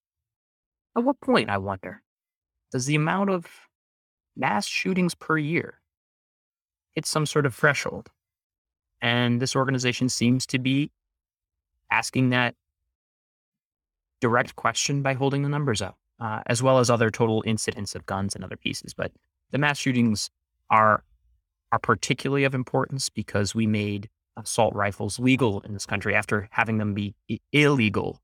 At 0.96 1.02
what 1.02 1.20
point, 1.20 1.50
I 1.50 1.58
wonder, 1.58 2.00
does 2.70 2.86
the 2.86 2.94
amount 2.94 3.30
of 3.30 3.46
mass 4.36 4.66
shootings 4.66 5.16
per 5.16 5.36
year 5.36 5.80
hit 6.94 7.06
some 7.06 7.26
sort 7.26 7.44
of 7.44 7.54
threshold? 7.56 8.10
And 9.02 9.42
this 9.42 9.56
organization 9.56 10.08
seems 10.08 10.46
to 10.46 10.60
be 10.60 10.92
asking 11.90 12.30
that 12.30 12.54
direct 14.20 14.54
question 14.54 15.02
by 15.02 15.14
holding 15.14 15.42
the 15.42 15.48
numbers 15.48 15.82
up, 15.82 15.98
uh, 16.20 16.42
as 16.46 16.62
well 16.62 16.78
as 16.78 16.88
other 16.88 17.10
total 17.10 17.42
incidents 17.44 17.96
of 17.96 18.06
guns 18.06 18.36
and 18.36 18.44
other 18.44 18.56
pieces. 18.56 18.94
But 18.94 19.10
the 19.50 19.58
mass 19.58 19.78
shootings 19.78 20.30
are 20.70 21.02
are 21.74 21.78
particularly 21.80 22.44
of 22.44 22.54
importance 22.54 23.08
because 23.08 23.52
we 23.52 23.66
made 23.66 24.08
assault 24.36 24.72
rifles 24.76 25.18
legal 25.18 25.60
in 25.62 25.72
this 25.72 25.86
country 25.86 26.14
after 26.14 26.48
having 26.52 26.78
them 26.78 26.94
be 26.94 27.16
illegal 27.50 28.20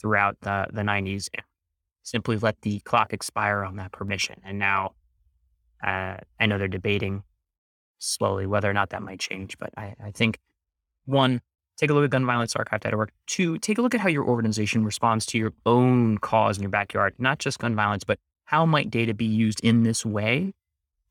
throughout 0.00 0.36
the, 0.42 0.68
the 0.72 0.82
90s. 0.82 1.28
Simply 2.04 2.36
let 2.36 2.62
the 2.62 2.78
clock 2.80 3.12
expire 3.12 3.64
on 3.64 3.74
that 3.76 3.90
permission. 3.90 4.40
And 4.44 4.56
now 4.56 4.92
uh, 5.84 6.18
I 6.38 6.46
know 6.46 6.58
they're 6.58 6.68
debating 6.68 7.24
slowly 7.98 8.46
whether 8.46 8.70
or 8.70 8.72
not 8.72 8.90
that 8.90 9.02
might 9.02 9.18
change. 9.18 9.58
But 9.58 9.70
I, 9.76 9.96
I 10.00 10.12
think, 10.12 10.38
one, 11.06 11.40
take 11.76 11.90
a 11.90 11.92
look 11.92 12.04
at 12.04 12.10
gunviolencearchive.org. 12.16 13.10
Two, 13.26 13.58
take 13.58 13.78
a 13.78 13.82
look 13.82 13.96
at 13.96 14.00
how 14.00 14.08
your 14.08 14.24
organization 14.24 14.84
responds 14.84 15.26
to 15.26 15.38
your 15.38 15.54
own 15.66 16.18
cause 16.18 16.56
in 16.56 16.62
your 16.62 16.70
backyard, 16.70 17.14
not 17.18 17.40
just 17.40 17.58
gun 17.58 17.74
violence, 17.74 18.04
but 18.04 18.20
how 18.44 18.64
might 18.64 18.92
data 18.92 19.12
be 19.12 19.26
used 19.26 19.60
in 19.64 19.82
this 19.82 20.06
way 20.06 20.52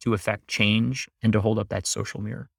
to 0.01 0.13
affect 0.13 0.47
change 0.47 1.07
and 1.21 1.33
to 1.33 1.41
hold 1.41 1.59
up 1.59 1.69
that 1.69 1.87
social 1.87 2.21
mirror? 2.21 2.49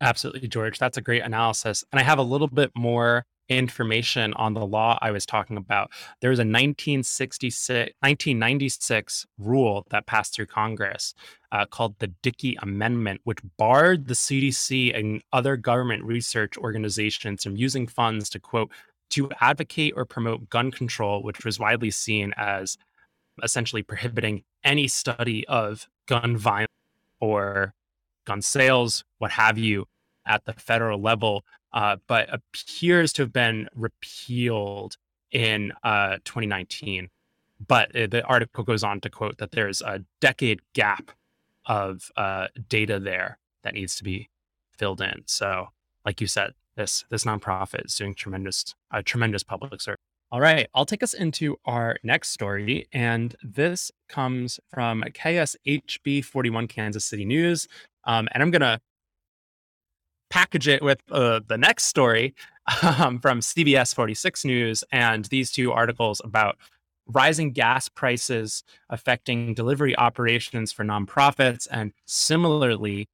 Absolutely, 0.00 0.48
George. 0.48 0.78
That's 0.78 0.96
a 0.96 1.02
great 1.02 1.22
analysis. 1.22 1.84
And 1.90 1.98
I 1.98 2.04
have 2.04 2.18
a 2.18 2.22
little 2.22 2.46
bit 2.46 2.70
more 2.76 3.24
information 3.48 4.34
on 4.34 4.54
the 4.54 4.66
law 4.66 4.98
I 5.00 5.10
was 5.10 5.24
talking 5.24 5.56
about. 5.56 5.90
There 6.20 6.30
was 6.30 6.38
a 6.38 6.42
1966, 6.42 7.68
1996 8.00 9.26
rule 9.38 9.86
that 9.90 10.06
passed 10.06 10.34
through 10.34 10.46
Congress 10.46 11.14
uh, 11.50 11.64
called 11.64 11.98
the 11.98 12.08
Dickey 12.22 12.56
Amendment, 12.60 13.22
which 13.24 13.38
barred 13.56 14.06
the 14.06 14.14
CDC 14.14 14.96
and 14.96 15.22
other 15.32 15.56
government 15.56 16.04
research 16.04 16.58
organizations 16.58 17.42
from 17.42 17.56
using 17.56 17.86
funds 17.86 18.28
to, 18.30 18.38
quote, 18.38 18.70
to 19.10 19.30
advocate 19.40 19.94
or 19.96 20.04
promote 20.04 20.50
gun 20.50 20.70
control, 20.70 21.22
which 21.22 21.44
was 21.44 21.58
widely 21.58 21.90
seen 21.90 22.34
as 22.36 22.76
essentially 23.42 23.82
prohibiting 23.82 24.42
any 24.62 24.86
study 24.88 25.46
of 25.48 25.88
gun 26.08 26.36
violence 26.36 26.72
or 27.20 27.74
gun 28.24 28.42
sales, 28.42 29.04
what 29.18 29.32
have 29.32 29.58
you, 29.58 29.86
at 30.26 30.44
the 30.44 30.52
federal 30.52 31.00
level 31.00 31.44
uh, 31.72 31.96
but 32.06 32.28
appears 32.32 33.12
to 33.14 33.22
have 33.22 33.32
been 33.32 33.68
repealed 33.74 34.96
in 35.30 35.72
uh, 35.82 36.16
2019. 36.24 37.08
But 37.66 37.94
uh, 37.94 38.06
the 38.06 38.24
article 38.24 38.64
goes 38.64 38.82
on 38.82 39.00
to 39.00 39.10
quote 39.10 39.38
that 39.38 39.50
there's 39.50 39.82
a 39.82 40.04
decade 40.20 40.60
gap 40.72 41.10
of 41.66 42.10
uh, 42.16 42.48
data 42.68 42.98
there 42.98 43.38
that 43.62 43.74
needs 43.74 43.96
to 43.96 44.04
be 44.04 44.30
filled 44.76 45.00
in. 45.00 45.22
So, 45.26 45.68
like 46.04 46.20
you 46.20 46.26
said, 46.26 46.54
this 46.76 47.04
this 47.10 47.24
nonprofit 47.24 47.86
is 47.86 47.96
doing 47.96 48.14
tremendous 48.14 48.74
a 48.90 49.02
tremendous 49.02 49.42
public 49.42 49.80
service. 49.80 50.00
All 50.30 50.40
right, 50.40 50.68
I'll 50.74 50.84
take 50.84 51.02
us 51.02 51.14
into 51.14 51.56
our 51.64 51.96
next 52.02 52.30
story, 52.30 52.86
and 52.92 53.34
this 53.42 53.90
comes 54.10 54.60
from 54.68 55.02
KSHB 55.02 56.22
41 56.22 56.68
Kansas 56.68 57.06
City 57.06 57.24
News, 57.24 57.66
um, 58.04 58.28
and 58.32 58.42
I'm 58.42 58.50
gonna 58.50 58.78
package 60.28 60.68
it 60.68 60.82
with 60.82 61.00
uh, 61.10 61.40
the 61.46 61.56
next 61.56 61.84
story 61.84 62.34
um, 62.82 63.18
from 63.20 63.40
CBS 63.40 63.94
46 63.94 64.44
News 64.44 64.84
and 64.92 65.24
these 65.26 65.50
two 65.50 65.72
articles 65.72 66.20
about 66.22 66.58
rising 67.06 67.52
gas 67.52 67.88
prices 67.88 68.62
affecting 68.90 69.54
delivery 69.54 69.96
operations 69.96 70.72
for 70.72 70.84
nonprofits 70.84 71.66
and 71.70 71.92
similarly 72.04 73.08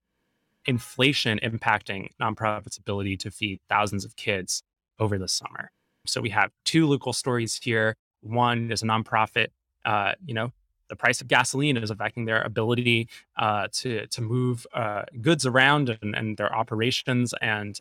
inflation 0.66 1.38
impacting 1.44 2.08
nonprofits' 2.20 2.76
ability 2.76 3.16
to 3.18 3.30
feed 3.30 3.60
thousands 3.68 4.04
of 4.04 4.16
kids 4.16 4.64
over 4.98 5.16
the 5.16 5.28
summer. 5.28 5.70
So 6.06 6.20
we 6.20 6.30
have 6.30 6.50
two 6.64 6.86
local 6.86 7.12
stories 7.12 7.58
here. 7.62 7.96
One 8.20 8.70
is 8.70 8.82
a 8.82 8.86
nonprofit, 8.86 9.48
uh, 9.84 10.12
you 10.24 10.34
know, 10.34 10.52
the 10.88 10.96
price 10.96 11.20
of 11.20 11.28
gasoline 11.28 11.76
is 11.76 11.90
affecting 11.90 12.24
their 12.24 12.42
ability 12.42 13.08
uh, 13.36 13.68
to 13.72 14.06
to 14.06 14.22
move 14.22 14.66
uh, 14.74 15.02
goods 15.20 15.46
around 15.46 15.96
and, 16.02 16.14
and, 16.14 16.36
their 16.36 16.54
operations. 16.54 17.34
And 17.40 17.78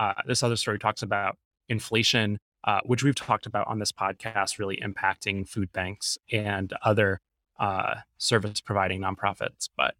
uh, 0.00 0.14
this 0.26 0.42
other 0.42 0.56
story 0.56 0.78
talks 0.78 1.02
about 1.02 1.38
inflation, 1.68 2.38
uh, 2.64 2.80
which 2.84 3.02
we've 3.02 3.14
talked 3.14 3.46
about 3.46 3.66
on 3.68 3.78
this 3.78 3.92
podcast, 3.92 4.58
really 4.58 4.76
impacting 4.82 5.48
food 5.48 5.72
banks 5.72 6.18
and 6.32 6.72
other 6.82 7.20
uh, 7.58 7.96
service 8.18 8.60
providing 8.60 9.00
nonprofits. 9.00 9.68
But 9.76 9.94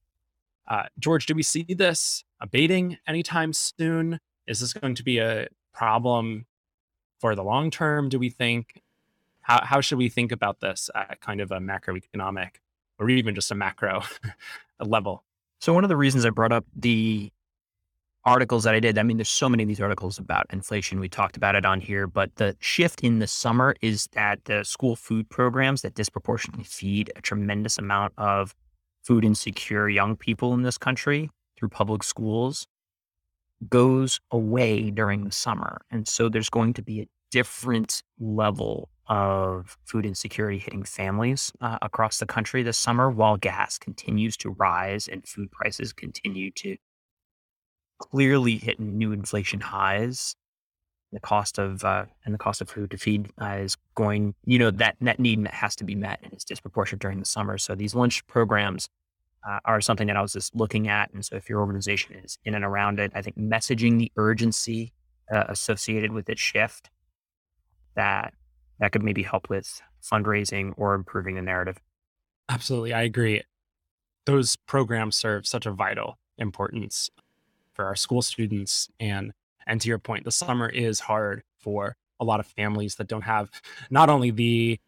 uh, 0.67 0.85
George, 0.99 1.27
do 1.27 1.35
we 1.35 1.43
see 1.43 1.65
this 1.69 2.25
abating 2.41 2.99
anytime 3.07 3.53
soon? 3.53 4.19
Is 4.47 4.61
this 4.61 4.73
going 4.73 4.97
to 4.97 5.05
be 5.05 5.19
a 5.19 5.49
problem 5.73 6.47
for 7.25 7.35
the 7.35 7.43
long 7.43 7.71
term? 7.71 8.11
Do 8.11 8.19
we 8.19 8.29
think? 8.29 8.83
how, 9.45 9.63
how 9.63 9.81
should 9.81 9.99
we 9.99 10.09
think 10.09 10.33
about 10.33 10.61
this 10.61 10.91
at 10.95 11.21
kind 11.21 11.41
of 11.41 11.53
a 11.53 11.59
macroeconomic 11.59 12.57
or 12.99 13.11
even 13.11 13.35
just 13.35 13.51
a 13.51 13.55
macro 13.55 14.03
level? 14.81 15.23
So 15.61 15.73
one 15.75 15.85
of 15.85 15.89
the 15.89 15.97
reasons 15.97 16.25
I 16.25 16.31
brought 16.31 16.53
up 16.53 16.65
the 16.75 17.31
articles 18.25 18.65
that 18.65 18.75
I 18.75 18.81
did, 18.81 18.97
I 18.99 19.03
mean, 19.03 19.19
there's 19.19 19.29
so 19.29 19.51
many 19.51 19.63
of 19.63 19.69
these 19.69 19.83
articles 19.83 20.19
about 20.19 20.47
inflation. 20.51 20.99
We 20.99 21.11
talked 21.11 21.37
about 21.37 21.55
it 21.55 21.67
on 21.67 21.83
here, 21.83 22.07
but 22.07 22.35
the 22.37 22.57
shift 22.59 23.05
in 23.05 23.19
the 23.19 23.27
summer 23.27 23.75
is 23.83 24.09
that 24.13 24.43
the 24.47 24.65
school 24.65 24.97
food 24.97 25.29
programs 25.29 25.83
that 25.83 25.95
disproportionately 25.95 26.65
feed 26.65 27.13
a 27.17 27.21
tremendous 27.21 27.77
amount 27.77 28.15
of 28.17 28.55
food 29.03 29.27
insecure 29.27 29.91
young 29.91 30.17
people 30.17 30.55
in 30.55 30.63
this 30.63 30.79
country 30.79 31.29
through 31.59 31.69
public 31.69 32.03
schools 32.03 32.67
goes 33.69 34.21
away 34.31 34.91
during 34.91 35.25
the 35.25 35.33
summer. 35.33 35.81
And 35.91 36.07
so 36.07 36.29
there's 36.29 36.51
going 36.51 36.75
to 36.75 36.83
be 36.83 37.01
a 37.01 37.09
different 37.31 38.03
level 38.19 38.91
of 39.07 39.77
food 39.85 40.07
insecurity 40.07 40.59
hitting 40.59 40.85
families 40.85 41.53
uh, 41.61 41.79
across 41.83 42.19
the 42.19 42.27
country 42.27 42.63
this 42.63 42.79
summer 42.79 43.11
while 43.11 43.37
gas 43.37 43.79
continues 43.79 44.37
to 44.37 44.51
rise 44.51 45.09
and 45.09 45.27
food 45.27 45.51
prices 45.51 45.93
continue 45.93 46.51
to 46.53 46.77
clearly 47.99 48.57
hit 48.57 48.81
new 48.81 49.13
inflation 49.13 49.61
highs 49.61 50.35
the 51.13 51.21
cost 51.21 51.59
of 51.59 51.85
uh, 51.85 52.05
and 52.25 52.35
the 52.35 52.39
cost 52.39 52.61
of 52.61 52.69
food 52.69 52.91
to 52.91 52.97
feed 52.97 53.31
uh, 53.41 53.59
is 53.61 53.77
going 53.95 54.35
you 54.45 54.59
know 54.59 54.71
that 54.71 54.97
net 55.01 55.19
need 55.19 55.47
has 55.49 55.77
to 55.77 55.85
be 55.85 55.95
met 55.95 56.19
and 56.23 56.33
it's 56.33 56.45
disproportionate 56.45 57.01
during 57.01 57.19
the 57.19 57.27
summer 57.27 57.59
so 57.59 57.75
these 57.75 57.95
lunch 57.95 58.27
programs 58.27 58.89
uh, 59.49 59.61
are 59.65 59.81
something 59.81 60.07
that 60.07 60.17
i 60.17 60.23
was 60.23 60.33
just 60.33 60.55
looking 60.55 60.89
at 60.89 61.13
and 61.13 61.25
so 61.25 61.37
if 61.37 61.49
your 61.49 61.61
organization 61.61 62.15
is 62.25 62.39
in 62.45 62.55
and 62.55 62.65
around 62.65 62.99
it 62.99 63.13
i 63.15 63.23
think 63.23 63.37
messaging 63.37 63.99
the 63.99 64.11
urgency 64.17 64.93
uh, 65.33 65.45
associated 65.49 66.13
with 66.13 66.29
its 66.29 66.41
shift 66.41 66.91
that 67.97 68.35
that 68.81 68.93
could 68.93 69.03
maybe 69.03 69.23
help 69.23 69.49
with 69.49 69.81
fundraising 70.03 70.73
or 70.77 70.95
improving 70.95 71.37
the 71.37 71.43
narrative. 71.43 71.79
Absolutely. 72.49 72.93
I 72.93 73.03
agree. 73.03 73.43
Those 74.27 74.57
programs 74.57 75.17
serve 75.17 75.47
such 75.47 75.67
a 75.67 75.71
vital 75.71 76.19
importance 76.39 77.11
for 77.73 77.85
our 77.85 77.97
school 77.97 78.23
students. 78.23 78.89
And 79.01 79.33
and 79.67 79.81
to 79.81 79.89
your 79.89 79.99
point, 79.99 80.25
the 80.25 80.31
summer 80.33 80.69
is 80.69 81.01
hard 81.01 81.43
for 81.59 81.97
a 82.21 82.25
lot 82.25 82.41
of 82.41 82.47
families 82.47 82.97
that 82.97 83.09
don't 83.09 83.23
have 83.23 83.51
not 83.91 84.11
only 84.11 84.31
the 84.31 84.79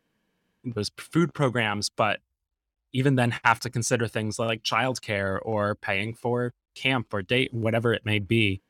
those 0.64 0.90
food 0.98 1.32
programs, 1.32 1.88
but 1.88 2.20
even 2.92 3.16
then 3.16 3.34
have 3.44 3.60
to 3.60 3.70
consider 3.70 4.08
things 4.08 4.38
like 4.38 4.62
childcare 4.62 5.38
or 5.42 5.74
paying 5.74 6.14
for 6.14 6.52
camp 6.74 7.12
or 7.12 7.22
date, 7.22 7.52
whatever 7.52 7.92
it 7.92 8.04
may 8.04 8.18
be, 8.18 8.60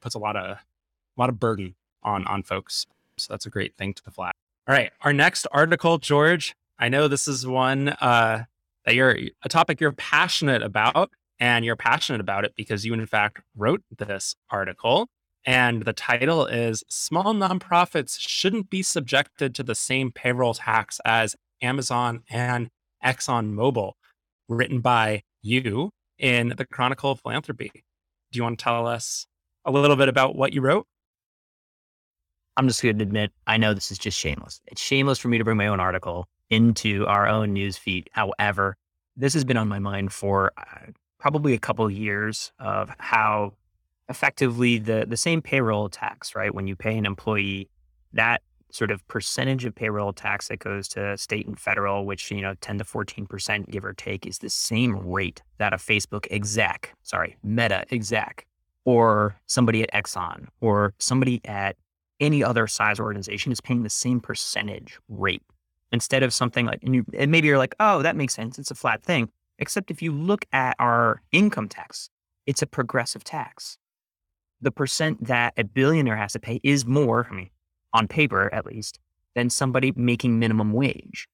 puts 0.00 0.14
a 0.14 0.18
lot 0.18 0.36
of 0.36 0.58
a 0.58 1.20
lot 1.20 1.28
of 1.28 1.38
burden 1.38 1.74
on 2.02 2.26
on 2.26 2.42
folks. 2.42 2.86
So 3.18 3.32
that's 3.32 3.46
a 3.46 3.50
great 3.50 3.76
thing 3.76 3.94
to 3.94 4.10
flag. 4.10 4.32
All 4.68 4.74
right, 4.74 4.90
our 5.02 5.12
next 5.12 5.46
article, 5.52 5.98
George. 5.98 6.54
I 6.78 6.88
know 6.88 7.08
this 7.08 7.26
is 7.26 7.46
one 7.46 7.88
uh, 7.88 8.44
that 8.84 8.94
you're 8.94 9.16
a 9.42 9.48
topic 9.48 9.80
you're 9.80 9.92
passionate 9.92 10.62
about, 10.62 11.10
and 11.38 11.64
you're 11.64 11.76
passionate 11.76 12.20
about 12.20 12.44
it 12.44 12.54
because 12.56 12.84
you, 12.84 12.92
in 12.92 13.06
fact, 13.06 13.40
wrote 13.56 13.82
this 13.96 14.34
article. 14.50 15.08
And 15.44 15.84
the 15.84 15.92
title 15.92 16.46
is 16.46 16.82
Small 16.88 17.32
Nonprofits 17.32 18.18
Shouldn't 18.18 18.68
Be 18.68 18.82
Subjected 18.82 19.54
to 19.54 19.62
the 19.62 19.76
Same 19.76 20.10
Payroll 20.10 20.54
Tax 20.54 21.00
as 21.04 21.36
Amazon 21.62 22.24
and 22.28 22.70
ExxonMobil, 23.06 23.92
written 24.48 24.80
by 24.80 25.22
you 25.42 25.90
in 26.18 26.52
the 26.56 26.66
Chronicle 26.66 27.12
of 27.12 27.20
Philanthropy. 27.20 27.70
Do 28.32 28.36
you 28.36 28.42
want 28.42 28.58
to 28.58 28.62
tell 28.62 28.86
us 28.86 29.26
a 29.64 29.70
little 29.70 29.96
bit 29.96 30.08
about 30.08 30.36
what 30.36 30.52
you 30.52 30.60
wrote? 30.60 30.86
I'm 32.56 32.68
just 32.68 32.82
going 32.82 32.98
to 32.98 33.02
admit, 33.02 33.32
I 33.46 33.58
know 33.58 33.74
this 33.74 33.90
is 33.90 33.98
just 33.98 34.18
shameless. 34.18 34.60
It's 34.66 34.80
shameless 34.80 35.18
for 35.18 35.28
me 35.28 35.38
to 35.38 35.44
bring 35.44 35.58
my 35.58 35.66
own 35.66 35.78
article 35.78 36.26
into 36.50 37.06
our 37.06 37.28
own 37.28 37.52
news 37.52 37.76
feed. 37.76 38.08
However, 38.12 38.76
this 39.16 39.34
has 39.34 39.44
been 39.44 39.56
on 39.56 39.68
my 39.68 39.78
mind 39.78 40.12
for 40.12 40.52
uh, 40.56 40.90
probably 41.18 41.54
a 41.54 41.58
couple 41.58 41.84
of 41.84 41.92
years 41.92 42.52
of 42.58 42.90
how 42.98 43.52
effectively 44.08 44.78
the 44.78 45.04
the 45.06 45.16
same 45.16 45.42
payroll 45.42 45.88
tax, 45.88 46.34
right? 46.34 46.54
When 46.54 46.66
you 46.66 46.76
pay 46.76 46.96
an 46.96 47.06
employee, 47.06 47.68
that 48.12 48.42
sort 48.76 48.90
of 48.90 49.06
percentage 49.08 49.64
of 49.64 49.74
payroll 49.74 50.12
tax 50.12 50.48
that 50.48 50.58
goes 50.58 50.86
to 50.88 51.16
state 51.16 51.46
and 51.46 51.58
federal, 51.58 52.04
which, 52.04 52.30
you 52.30 52.42
know, 52.42 52.54
10 52.60 52.78
to 52.78 52.84
14%, 52.84 53.70
give 53.70 53.84
or 53.84 53.94
take, 53.94 54.26
is 54.26 54.38
the 54.38 54.50
same 54.50 54.96
rate 54.98 55.42
that 55.58 55.72
a 55.72 55.76
Facebook 55.76 56.26
exec, 56.30 56.94
sorry, 57.02 57.36
Meta 57.42 57.84
exec, 57.90 58.46
or 58.84 59.36
somebody 59.46 59.82
at 59.82 59.92
Exxon, 59.92 60.46
or 60.60 60.94
somebody 60.98 61.40
at 61.44 61.76
any 62.20 62.44
other 62.44 62.66
size 62.66 63.00
organization 63.00 63.50
is 63.50 63.60
paying 63.60 63.82
the 63.82 63.90
same 63.90 64.20
percentage 64.20 64.98
rate 65.08 65.42
instead 65.90 66.22
of 66.22 66.32
something 66.32 66.66
like, 66.66 66.82
and, 66.82 66.94
you, 66.94 67.04
and 67.14 67.30
maybe 67.30 67.48
you're 67.48 67.58
like, 67.58 67.74
oh, 67.80 68.02
that 68.02 68.16
makes 68.16 68.34
sense. 68.34 68.58
It's 68.58 68.70
a 68.70 68.74
flat 68.74 69.02
thing. 69.02 69.30
Except 69.58 69.90
if 69.90 70.02
you 70.02 70.12
look 70.12 70.44
at 70.52 70.76
our 70.78 71.22
income 71.32 71.68
tax, 71.68 72.10
it's 72.46 72.62
a 72.62 72.66
progressive 72.66 73.24
tax. 73.24 73.78
The 74.60 74.70
percent 74.70 75.24
that 75.26 75.54
a 75.56 75.64
billionaire 75.64 76.16
has 76.16 76.32
to 76.32 76.38
pay 76.38 76.60
is 76.62 76.86
more, 76.86 77.26
I 77.30 77.34
mean, 77.34 77.50
on 77.96 78.06
paper 78.06 78.52
at 78.52 78.66
least, 78.66 79.00
than 79.34 79.50
somebody 79.50 79.92
making 79.96 80.38
minimum 80.38 80.72
wage. 80.72 81.28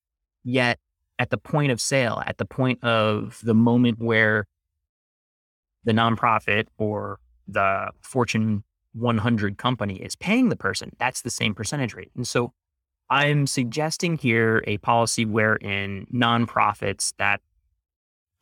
Yet 0.45 0.79
at 1.19 1.31
the 1.31 1.39
point 1.39 1.73
of 1.73 1.81
sale, 1.81 2.23
at 2.27 2.39
the 2.39 2.45
point 2.45 2.83
of 2.83 3.41
the 3.43 3.55
moment 3.55 3.99
where 3.99 4.47
the 5.85 5.93
nonprofit 5.93 6.67
or 6.79 7.19
the 7.49 7.91
Fortune 8.01 8.65
100 8.95 9.59
company 9.59 9.97
is 9.97 10.17
paying 10.17 10.49
the 10.49 10.57
person, 10.57 10.93
that's 10.99 11.23
the 11.23 11.31
same 11.31 11.55
percentage 11.55 11.95
rate. 11.95 12.11
And 12.17 12.27
so 12.27 12.53
I'm 13.11 13.47
suggesting 13.47 14.17
here 14.17 14.63
a 14.67 14.79
policy 14.79 15.25
wherein 15.25 16.07
nonprofits 16.13 17.13
that 17.19 17.41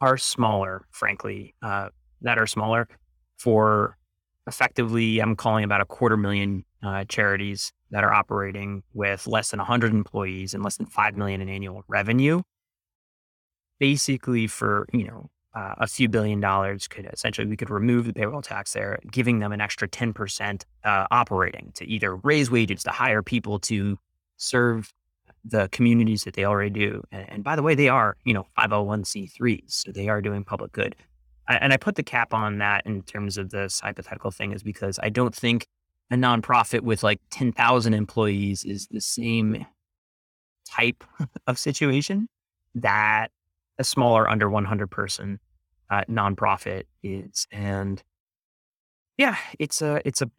are 0.00 0.16
smaller, 0.16 0.86
frankly, 0.90 1.54
uh, 1.62 1.88
that 2.22 2.38
are 2.38 2.46
smaller 2.46 2.88
for 3.38 3.96
effectively, 4.46 5.18
I'm 5.18 5.36
calling 5.36 5.64
about 5.64 5.80
a 5.80 5.84
quarter 5.84 6.16
million 6.16 6.64
uh, 6.82 7.04
charities 7.08 7.72
that 7.90 8.04
are 8.04 8.12
operating 8.12 8.82
with 8.94 9.26
less 9.26 9.50
than 9.50 9.58
100 9.58 9.92
employees 9.92 10.54
and 10.54 10.62
less 10.62 10.76
than 10.76 10.86
5 10.86 11.16
million 11.16 11.40
in 11.40 11.48
annual 11.48 11.84
revenue 11.88 12.42
basically 13.80 14.46
for 14.46 14.86
you 14.92 15.04
know 15.04 15.28
uh, 15.54 15.74
a 15.78 15.86
few 15.88 16.08
billion 16.08 16.38
dollars 16.38 16.86
could 16.86 17.08
essentially 17.12 17.46
we 17.48 17.56
could 17.56 17.70
remove 17.70 18.06
the 18.06 18.12
payroll 18.12 18.42
tax 18.42 18.72
there 18.74 19.00
giving 19.10 19.40
them 19.40 19.50
an 19.50 19.60
extra 19.60 19.88
10% 19.88 20.62
uh, 20.84 21.06
operating 21.10 21.72
to 21.74 21.84
either 21.86 22.14
raise 22.16 22.50
wages 22.50 22.84
to 22.84 22.90
hire 22.90 23.22
people 23.22 23.58
to 23.58 23.98
serve 24.36 24.92
the 25.44 25.68
communities 25.72 26.24
that 26.24 26.34
they 26.34 26.44
already 26.44 26.70
do. 26.70 27.02
And, 27.10 27.30
and 27.30 27.44
by 27.44 27.56
the 27.56 27.62
way 27.62 27.74
they 27.74 27.88
are 27.88 28.16
you 28.24 28.34
know 28.34 28.46
501c3s 28.58 29.62
so 29.66 29.90
they 29.90 30.08
are 30.08 30.20
doing 30.20 30.44
public 30.44 30.72
good. 30.72 30.94
I, 31.48 31.56
and 31.56 31.72
i 31.72 31.76
put 31.76 31.96
the 31.96 32.04
cap 32.04 32.32
on 32.32 32.58
that 32.58 32.86
in 32.86 33.02
terms 33.02 33.38
of 33.38 33.50
this 33.50 33.80
hypothetical 33.80 34.30
thing 34.30 34.52
is 34.52 34.62
because 34.62 35.00
i 35.02 35.08
don't 35.08 35.34
think 35.34 35.66
a 36.10 36.16
nonprofit 36.16 36.80
with 36.80 37.02
like 37.02 37.20
10,000 37.30 37.94
employees 37.94 38.64
is 38.64 38.88
the 38.90 39.00
same 39.00 39.66
type 40.68 41.04
of 41.46 41.58
situation 41.58 42.28
that 42.74 43.28
a 43.78 43.84
smaller 43.84 44.28
under 44.28 44.50
100 44.50 44.90
person 44.90 45.40
uh, 45.90 46.02
nonprofit 46.08 46.84
is. 47.02 47.46
And 47.50 48.02
yeah 49.20 49.36
it's 49.58 49.82
a 49.82 50.00
it's 50.06 50.22
a 50.22 50.30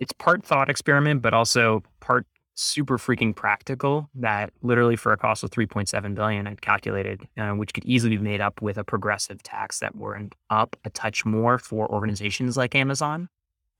it's 0.00 0.12
part 0.14 0.44
thought 0.44 0.68
experiment 0.68 1.22
but 1.22 1.32
also 1.32 1.80
part 2.00 2.26
super 2.54 2.98
freaking 2.98 3.34
practical 3.34 4.10
that 4.16 4.52
literally 4.62 4.96
for 4.96 5.12
a 5.12 5.16
cost 5.16 5.44
of 5.44 5.50
3.7 5.50 6.14
billion 6.14 6.46
i'd 6.48 6.60
calculated 6.60 7.20
uh, 7.38 7.50
which 7.50 7.72
could 7.72 7.84
easily 7.84 8.16
be 8.16 8.22
made 8.22 8.40
up 8.40 8.60
with 8.60 8.76
a 8.78 8.84
progressive 8.84 9.42
tax 9.44 9.78
that 9.78 9.94
went 9.94 10.34
up 10.50 10.76
a 10.84 10.90
touch 10.90 11.24
more 11.24 11.56
for 11.56 11.88
organizations 11.90 12.56
like 12.56 12.74
amazon. 12.74 13.28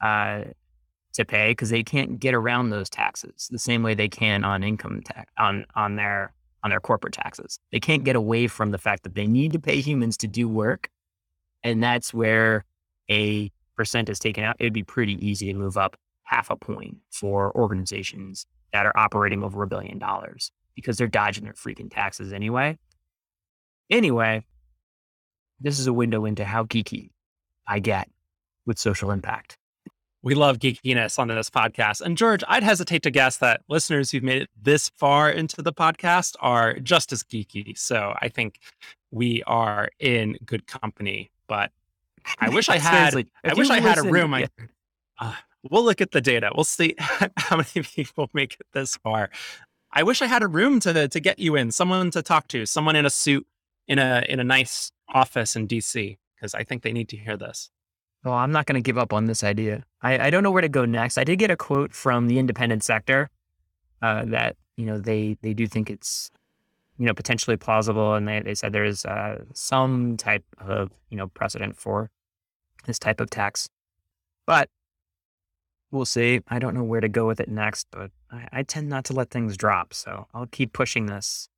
Uh, 0.00 0.44
to 1.14 1.24
pay 1.24 1.50
because 1.50 1.70
they 1.70 1.82
can't 1.82 2.18
get 2.18 2.34
around 2.34 2.70
those 2.70 2.88
taxes 2.88 3.48
the 3.50 3.58
same 3.58 3.82
way 3.82 3.94
they 3.94 4.08
can 4.08 4.44
on 4.44 4.62
income 4.62 5.02
tax 5.04 5.30
on 5.38 5.66
on 5.74 5.96
their 5.96 6.32
on 6.64 6.70
their 6.70 6.80
corporate 6.80 7.12
taxes. 7.12 7.58
They 7.72 7.80
can't 7.80 8.04
get 8.04 8.16
away 8.16 8.46
from 8.46 8.70
the 8.70 8.78
fact 8.78 9.02
that 9.02 9.14
they 9.14 9.26
need 9.26 9.52
to 9.52 9.58
pay 9.58 9.80
humans 9.80 10.16
to 10.18 10.28
do 10.28 10.48
work, 10.48 10.88
and 11.62 11.82
that's 11.82 12.14
where 12.14 12.64
a 13.10 13.50
percent 13.76 14.08
is 14.08 14.18
taken 14.18 14.44
out. 14.44 14.56
It 14.58 14.64
would 14.64 14.72
be 14.72 14.84
pretty 14.84 15.14
easy 15.26 15.52
to 15.52 15.58
move 15.58 15.76
up 15.76 15.96
half 16.24 16.50
a 16.50 16.56
point 16.56 16.98
for 17.10 17.54
organizations 17.56 18.46
that 18.72 18.86
are 18.86 18.96
operating 18.96 19.42
over 19.42 19.62
a 19.62 19.66
billion 19.66 19.98
dollars 19.98 20.50
because 20.74 20.96
they're 20.96 21.06
dodging 21.06 21.44
their 21.44 21.52
freaking 21.52 21.92
taxes 21.92 22.32
anyway. 22.32 22.78
Anyway, 23.90 24.44
this 25.60 25.78
is 25.78 25.86
a 25.86 25.92
window 25.92 26.24
into 26.24 26.44
how 26.44 26.64
geeky 26.64 27.10
I 27.66 27.78
get 27.78 28.08
with 28.64 28.78
social 28.78 29.10
impact. 29.10 29.58
We 30.22 30.34
love 30.34 30.58
geekiness 30.58 31.18
on 31.18 31.28
this 31.28 31.50
podcast. 31.50 32.00
And 32.00 32.16
George, 32.16 32.44
I'd 32.46 32.62
hesitate 32.62 33.02
to 33.02 33.10
guess 33.10 33.38
that 33.38 33.62
listeners 33.68 34.10
who've 34.10 34.22
made 34.22 34.42
it 34.42 34.50
this 34.60 34.88
far 34.90 35.28
into 35.28 35.62
the 35.62 35.72
podcast 35.72 36.36
are 36.40 36.74
just 36.74 37.12
as 37.12 37.24
geeky. 37.24 37.76
So 37.76 38.14
I 38.20 38.28
think 38.28 38.60
we 39.10 39.42
are 39.48 39.88
in 39.98 40.36
good 40.44 40.66
company. 40.68 41.32
But 41.48 41.72
I 42.38 42.50
wish 42.50 42.68
I 42.68 42.78
had 42.78 43.14
I 43.44 43.54
wish 43.54 43.68
I 43.68 43.80
had 43.80 43.98
a 43.98 44.02
room. 44.02 44.32
I, 44.32 44.48
uh, 45.18 45.34
we'll 45.68 45.84
look 45.84 46.00
at 46.00 46.12
the 46.12 46.20
data. 46.20 46.52
We'll 46.54 46.64
see 46.64 46.94
how 46.98 47.56
many 47.56 47.84
people 47.84 48.30
make 48.32 48.54
it 48.54 48.66
this 48.72 48.96
far. 48.96 49.30
I 49.92 50.04
wish 50.04 50.22
I 50.22 50.26
had 50.26 50.42
a 50.42 50.48
room 50.48 50.80
to 50.80 51.08
to 51.08 51.20
get 51.20 51.38
you 51.38 51.56
in, 51.56 51.72
someone 51.72 52.10
to 52.12 52.22
talk 52.22 52.48
to, 52.48 52.64
someone 52.64 52.96
in 52.96 53.06
a 53.06 53.10
suit 53.10 53.46
in 53.88 53.98
a 53.98 54.24
in 54.28 54.40
a 54.40 54.44
nice 54.44 54.92
office 55.08 55.56
in 55.56 55.68
DC 55.68 56.16
because 56.36 56.54
I 56.54 56.64
think 56.64 56.82
they 56.82 56.92
need 56.92 57.08
to 57.10 57.16
hear 57.16 57.36
this. 57.36 57.70
Well, 58.24 58.34
I'm 58.34 58.52
not 58.52 58.66
going 58.66 58.80
to 58.80 58.86
give 58.86 58.98
up 58.98 59.12
on 59.12 59.24
this 59.24 59.42
idea. 59.42 59.84
I, 60.00 60.26
I, 60.26 60.30
don't 60.30 60.44
know 60.44 60.50
where 60.52 60.62
to 60.62 60.68
go 60.68 60.84
next. 60.84 61.18
I 61.18 61.24
did 61.24 61.38
get 61.40 61.50
a 61.50 61.56
quote 61.56 61.92
from 61.92 62.28
the 62.28 62.38
independent 62.38 62.84
sector 62.84 63.30
uh, 64.00 64.24
that 64.26 64.56
you 64.76 64.86
know 64.86 64.98
they 64.98 65.36
they 65.42 65.54
do 65.54 65.66
think 65.66 65.90
it's 65.90 66.30
you 66.98 67.06
know 67.06 67.14
potentially 67.14 67.56
plausible, 67.56 68.14
and 68.14 68.28
they, 68.28 68.40
they 68.40 68.54
said 68.54 68.72
there 68.72 68.84
is 68.84 69.04
uh, 69.04 69.42
some 69.54 70.16
type 70.16 70.44
of 70.58 70.90
you 71.10 71.16
know 71.16 71.28
precedent 71.28 71.76
for 71.76 72.10
this 72.86 72.98
type 72.98 73.20
of 73.20 73.28
tax, 73.28 73.68
but 74.46 74.68
we'll 75.90 76.04
see. 76.04 76.40
I 76.48 76.58
don't 76.58 76.74
know 76.74 76.84
where 76.84 77.00
to 77.00 77.08
go 77.08 77.26
with 77.26 77.40
it 77.40 77.48
next, 77.48 77.88
but 77.90 78.10
I, 78.30 78.48
I 78.52 78.62
tend 78.62 78.88
not 78.88 79.04
to 79.06 79.12
let 79.14 79.30
things 79.30 79.56
drop, 79.56 79.94
so 79.94 80.26
I'll 80.32 80.46
keep 80.46 80.72
pushing 80.72 81.06
this. 81.06 81.48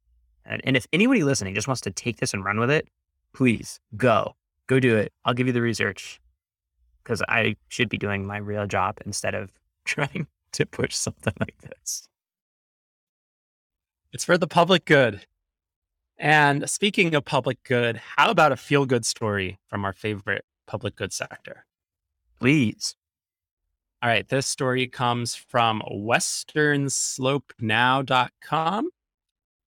And, 0.47 0.61
and 0.65 0.77
if 0.77 0.87
anybody 0.93 1.25
listening 1.25 1.55
just 1.55 1.69
wants 1.69 1.81
to 1.83 1.91
take 1.91 2.19
this 2.19 2.35
and 2.35 2.45
run 2.45 2.59
with 2.59 2.71
it, 2.71 2.89
please 3.35 3.81
go 3.97 4.35
go 4.67 4.81
do 4.81 4.97
it. 4.97 5.13
I'll 5.25 5.35
give 5.35 5.47
you 5.47 5.53
the 5.53 5.61
research 5.61 6.21
because 7.05 7.23
I 7.29 7.57
should 7.69 7.89
be 7.89 7.99
doing 7.99 8.27
my 8.27 8.39
real 8.39 8.67
job 8.67 8.99
instead 9.05 9.35
of 9.35 9.53
trying 9.85 10.27
to 10.53 10.67
push 10.67 10.95
something 10.95 11.35
like 11.39 11.59
this. 11.59 12.09
It's 14.13 14.25
for 14.25 14.39
the 14.39 14.47
public 14.47 14.85
good. 14.85 15.27
And 16.17 16.71
speaking 16.71 17.13
of 17.15 17.25
public 17.25 17.63
good, 17.65 18.01
how 18.17 18.31
about 18.31 18.53
a 18.53 18.57
feel 18.57 18.87
good 18.87 19.05
story 19.05 19.59
from 19.67 19.85
our 19.85 19.93
favorite 19.93 20.45
public 20.67 20.97
good 20.97 21.13
sector? 21.13 21.67
Please. 22.39 22.95
All 24.01 24.09
right, 24.09 24.27
this 24.29 24.47
story 24.47 24.87
comes 24.87 25.35
from 25.35 25.83
westernslopenow.com. 25.91 28.91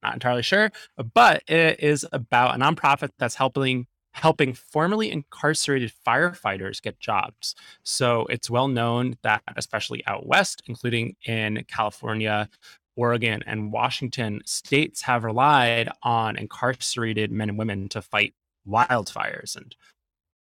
Not 0.04 0.14
entirely 0.14 0.44
sure, 0.44 0.72
but 1.14 1.44
it 1.50 1.82
is 1.82 2.06
about 2.14 2.56
a 2.56 2.60
nonprofit 2.60 3.10
that's 3.18 3.36
helping 3.36 3.88
helping 4.18 4.54
formerly 4.54 5.12
incarcerated 5.12 5.92
firefighters 6.06 6.82
get 6.82 7.00
jobs. 7.00 7.54
So 7.84 8.26
it's 8.32 8.50
well 8.50 8.68
known 8.68 9.16
that, 9.22 9.44
especially 9.56 10.06
out 10.08 10.26
west, 10.26 10.64
including 10.66 11.16
in 11.26 11.64
California, 11.68 12.50
Oregon, 12.96 13.44
and 13.46 13.72
Washington, 13.72 14.42
states 14.44 15.04
have 15.04 15.24
relied 15.24 15.90
on 16.02 16.36
incarcerated 16.36 17.32
men 17.32 17.50
and 17.50 17.60
women 17.60 17.90
to 17.90 18.02
fight 18.02 18.34
wildfires. 18.68 19.56
And 19.56 19.76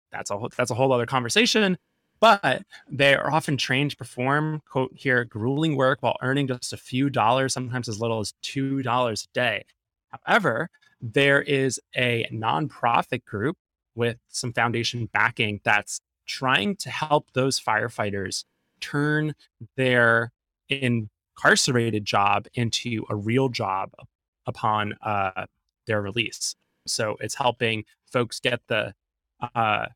that's 0.09 0.31
a 0.31 0.38
whole, 0.38 0.49
that's 0.55 0.71
a 0.71 0.75
whole 0.75 0.93
other 0.93 1.05
conversation. 1.05 1.77
But 2.21 2.63
they 2.89 3.13
are 3.13 3.29
often 3.29 3.57
trained 3.57 3.91
to 3.91 3.97
perform, 3.97 4.61
quote 4.69 4.93
here, 4.95 5.25
grueling 5.25 5.75
work 5.75 5.97
while 5.99 6.15
earning 6.21 6.47
just 6.47 6.71
a 6.71 6.77
few 6.77 7.09
dollars, 7.09 7.53
sometimes 7.53 7.89
as 7.89 7.99
little 7.99 8.21
as 8.21 8.33
$2 8.41 9.23
a 9.23 9.27
day. 9.33 9.65
However, 10.07 10.69
there 11.01 11.41
is 11.41 11.77
a 11.93 12.25
nonprofit 12.31 13.25
group 13.25 13.57
with 13.95 14.17
some 14.27 14.53
foundation 14.53 15.10
backing 15.13 15.62
that's 15.63 16.01
trying 16.27 16.75
to 16.75 16.89
help 16.89 17.31
those 17.34 17.60
firefighters 17.60 18.43
turn 18.81 19.34
their 19.75 20.31
incarcerated 20.69 22.05
job 22.05 22.47
into 22.53 23.05
a 23.10 23.15
real 23.15 23.49
job 23.49 23.91
upon 24.45 24.93
uh, 25.01 25.45
their 25.88 26.01
release. 26.01 26.55
So 26.88 27.17
it's 27.19 27.36
helping 27.36 27.86
folks 28.12 28.39
get 28.39 28.62
the 28.67 28.93
uh, 29.53 29.88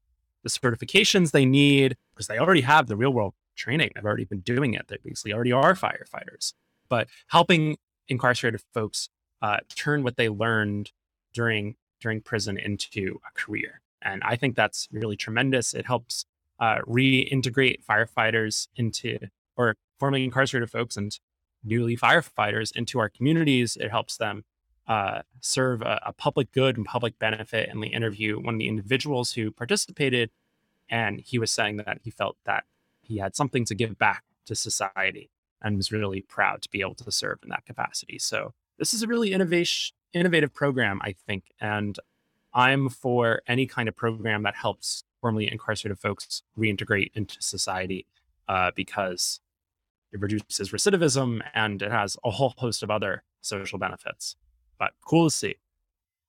the 0.44 0.50
certifications 0.50 1.32
they 1.32 1.46
need 1.46 1.98
because 2.14 2.28
they 2.28 2.38
already 2.38 2.62
have 2.62 2.88
the 2.88 2.96
real 2.96 3.12
world 3.12 3.34
training. 3.56 3.92
They've 3.94 4.06
already 4.06 4.26
been 4.26 4.40
doing 4.40 4.74
it. 4.74 4.88
They 4.88 4.98
basically 5.04 5.34
already 5.34 5.52
are 5.52 5.74
firefighters. 5.74 6.54
But 6.88 7.08
helping 7.28 7.78
incarcerated 8.08 8.62
folks 8.74 9.10
uh, 9.42 9.58
turn 9.76 10.04
what 10.04 10.18
they 10.18 10.30
learned 10.30 10.92
during 11.34 11.76
during 12.02 12.22
prison 12.22 12.58
into 12.58 13.20
a 13.28 13.40
career. 13.40 13.82
And 14.02 14.22
I 14.24 14.36
think 14.36 14.56
that's 14.56 14.88
really 14.92 15.18
tremendous. 15.18 15.74
It 15.74 15.86
helps 15.86 16.26
uh, 16.60 16.80
reintegrate 16.88 17.84
firefighters 17.84 18.68
into, 18.76 19.18
or 19.56 19.76
formerly 20.00 20.24
incarcerated 20.24 20.70
folks 20.70 20.98
and 20.98 21.18
newly 21.64 21.98
firefighters 21.98 22.76
into 22.76 23.00
our 23.00 23.10
communities. 23.10 23.78
It 23.80 23.90
helps 23.90 24.18
them 24.18 24.44
uh, 24.88 25.22
serve 25.42 25.82
a, 25.82 26.02
a, 26.06 26.14
public 26.14 26.52
good 26.52 26.76
and 26.76 26.86
public 26.86 27.20
benefit. 27.20 27.70
And 27.70 27.80
we 27.80 27.88
interview 27.88 28.40
one 28.40 28.56
of 28.56 28.60
the 28.60 28.68
individuals 28.68 29.34
who 29.34 29.52
participated, 29.52 30.32
and 30.90 31.20
he 31.20 31.38
was 31.38 31.52
saying 31.52 31.78
that 31.78 32.00
he 32.04 32.10
felt 32.10 32.38
that 32.46 32.64
he 33.02 33.18
had 33.18 33.36
something 33.36 33.66
to 33.66 33.76
give 33.76 34.00
back 34.00 34.24
to 34.48 34.56
society 34.56 35.30
and 35.62 35.78
was 35.78 35.92
really 35.92 36.22
proud 36.22 36.62
to 36.64 36.70
be 36.70 36.82
able 36.82 36.96
to 36.96 37.12
serve 37.12 37.40
in 37.44 37.50
that 37.50 37.66
capacity. 37.66 38.18
So 38.18 38.54
this 38.80 38.94
is 38.94 39.04
a 39.04 39.08
really 39.08 39.32
innovation, 39.32 39.96
innovative 40.14 40.54
program, 40.54 41.00
I 41.04 41.14
think, 41.28 41.52
and 41.60 42.00
I'm 42.54 42.90
for 42.90 43.42
any 43.48 43.66
kind 43.68 43.88
of 43.88 43.96
program 43.96 44.44
that 44.44 44.56
helps 44.56 45.04
formerly 45.22 45.52
incarcerated 45.52 46.00
folks 46.00 46.44
reintegrate 46.58 47.12
into 47.14 47.42
society 47.42 48.08
uh, 48.48 48.72
because 48.76 49.40
it 50.12 50.20
reduces 50.20 50.72
recidivism 50.72 51.42
and 51.54 51.82
it 51.82 51.92
has 51.92 52.18
a 52.24 52.32
whole 52.32 52.54
host 52.58 52.82
of 52.82 52.90
other 52.90 53.24
social 53.42 53.78
benefits. 53.78 54.36
But 54.80 54.92
cool 55.06 55.30
to 55.30 55.36
see. 55.36 55.56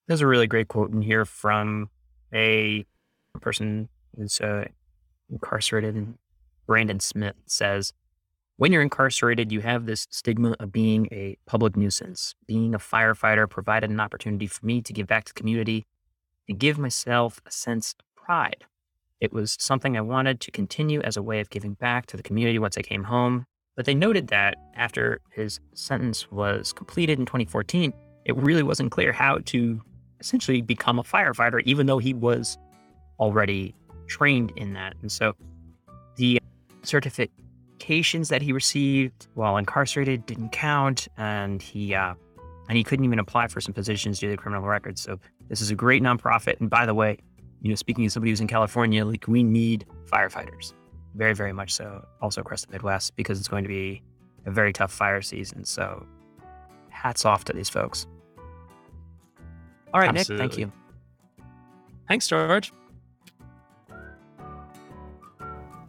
There's 0.07 0.21
a 0.21 0.27
really 0.27 0.47
great 0.47 0.69
quote 0.69 0.93
in 0.93 1.03
here 1.03 1.25
from 1.25 1.89
a 2.35 2.85
person 3.41 3.89
who's 4.17 4.41
uh, 4.41 4.65
incarcerated, 5.31 5.95
and 5.95 6.19
Brandon 6.67 7.01
Smith 7.01 7.37
says, 7.47 7.93
when 8.57 8.73
you're 8.73 8.83
incarcerated, 8.83 9.51
you 9.53 9.61
have 9.61 9.87
this 9.87 10.07
stigma 10.11 10.55
of 10.61 10.71
being 10.71 11.07
a 11.13 11.39
public 11.47 11.77
nuisance. 11.77 12.35
Being 12.47 12.75
a 12.75 12.79
firefighter 12.79 13.49
provided 13.49 13.89
an 13.89 14.01
opportunity 14.01 14.47
for 14.47 14.67
me 14.67 14.83
to 14.83 14.93
give 14.93 15.07
back 15.07 15.25
to 15.25 15.33
the 15.33 15.39
community 15.39 15.87
to 16.51 16.57
give 16.57 16.79
myself 16.79 17.41
a 17.47 17.51
sense 17.53 17.95
of 17.99 18.05
pride. 18.17 18.65
It 19.21 19.33
was 19.33 19.57
something 19.61 19.97
I 19.97 20.01
wanted 20.01 20.41
to 20.41 20.51
continue 20.51 21.01
as 21.03 21.17
a 21.17 21.23
way 21.23 21.39
of 21.39 21.49
giving 21.49 21.75
back 21.75 22.07
to 22.07 22.17
the 22.17 22.25
community 22.25 22.59
once 22.59 22.77
I 22.77 22.83
came 22.83 23.05
home. 23.05 23.47
But 23.77 23.87
they 23.87 23.95
noted 23.95 24.29
that 24.29 24.57
after 24.75 25.21
his 25.31 25.61
sentence 25.75 26.31
was 26.33 26.73
completed 26.73 27.21
in 27.21 27.27
2014, 27.27 27.93
it 28.25 28.37
really 28.37 28.65
wasn't 28.65 28.91
clear 28.91 29.13
how 29.13 29.39
to 29.47 29.81
essentially 30.19 30.61
become 30.61 30.99
a 30.99 31.05
firefighter, 31.05 31.63
even 31.67 31.87
though 31.87 31.99
he 31.99 32.13
was 32.13 32.59
already 33.21 33.73
trained 34.09 34.53
in 34.57 34.73
that. 34.73 34.95
And 35.03 35.13
so 35.13 35.35
the 36.17 36.41
certifications 36.83 38.29
that 38.29 38.43
he 38.43 38.53
received 38.53 39.29
while 39.35 39.57
incarcerated 39.57 40.27
didn't 40.27 40.51
count, 40.51 41.07
and 41.17 41.63
he 41.63 41.95
uh, 41.95 42.15
and 42.69 42.77
he 42.77 42.83
couldn't 42.83 43.05
even 43.05 43.21
apply 43.21 43.47
for 43.47 43.61
some 43.61 43.73
positions 43.73 44.19
due 44.19 44.31
to 44.31 44.37
criminal 44.37 44.67
records. 44.67 45.01
So 45.01 45.21
this 45.51 45.61
is 45.61 45.71
a 45.71 45.75
great 45.75 46.03
nonprofit. 46.03 46.59
And 46.61 46.71
by 46.71 46.87
the 46.87 46.95
way, 46.95 47.19
you 47.61 47.69
know, 47.69 47.75
speaking 47.75 48.07
as 48.07 48.15
somebody 48.15 48.31
who's 48.31 48.41
in 48.41 48.47
California, 48.47 49.05
like 49.05 49.27
we 49.29 49.43
need 49.43 49.85
firefighters, 50.07 50.73
very, 51.15 51.35
very 51.35 51.53
much 51.53 51.75
so. 51.75 52.07
Also 52.23 52.41
across 52.41 52.65
the 52.65 52.73
Midwest 52.73 53.17
because 53.17 53.39
it's 53.39 53.49
going 53.49 53.65
to 53.65 53.69
be 53.69 54.01
a 54.47 54.51
very 54.51 54.73
tough 54.73 54.93
fire 54.93 55.21
season. 55.21 55.65
So 55.65 56.07
hats 56.89 57.25
off 57.27 57.45
to 57.45 57.53
these 57.53 57.69
folks. 57.69 58.07
All 59.93 60.01
right, 60.01 60.09
Absolutely. 60.09 60.47
Nick, 60.47 60.53
thank 60.53 60.59
you. 60.59 60.73
Thanks, 62.09 62.29
George. 62.29 62.73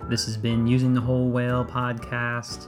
This 0.10 0.26
has 0.26 0.38
been 0.38 0.66
Using 0.66 0.94
the 0.94 1.02
Whole 1.02 1.30
Whale 1.30 1.64
podcast. 1.64 2.68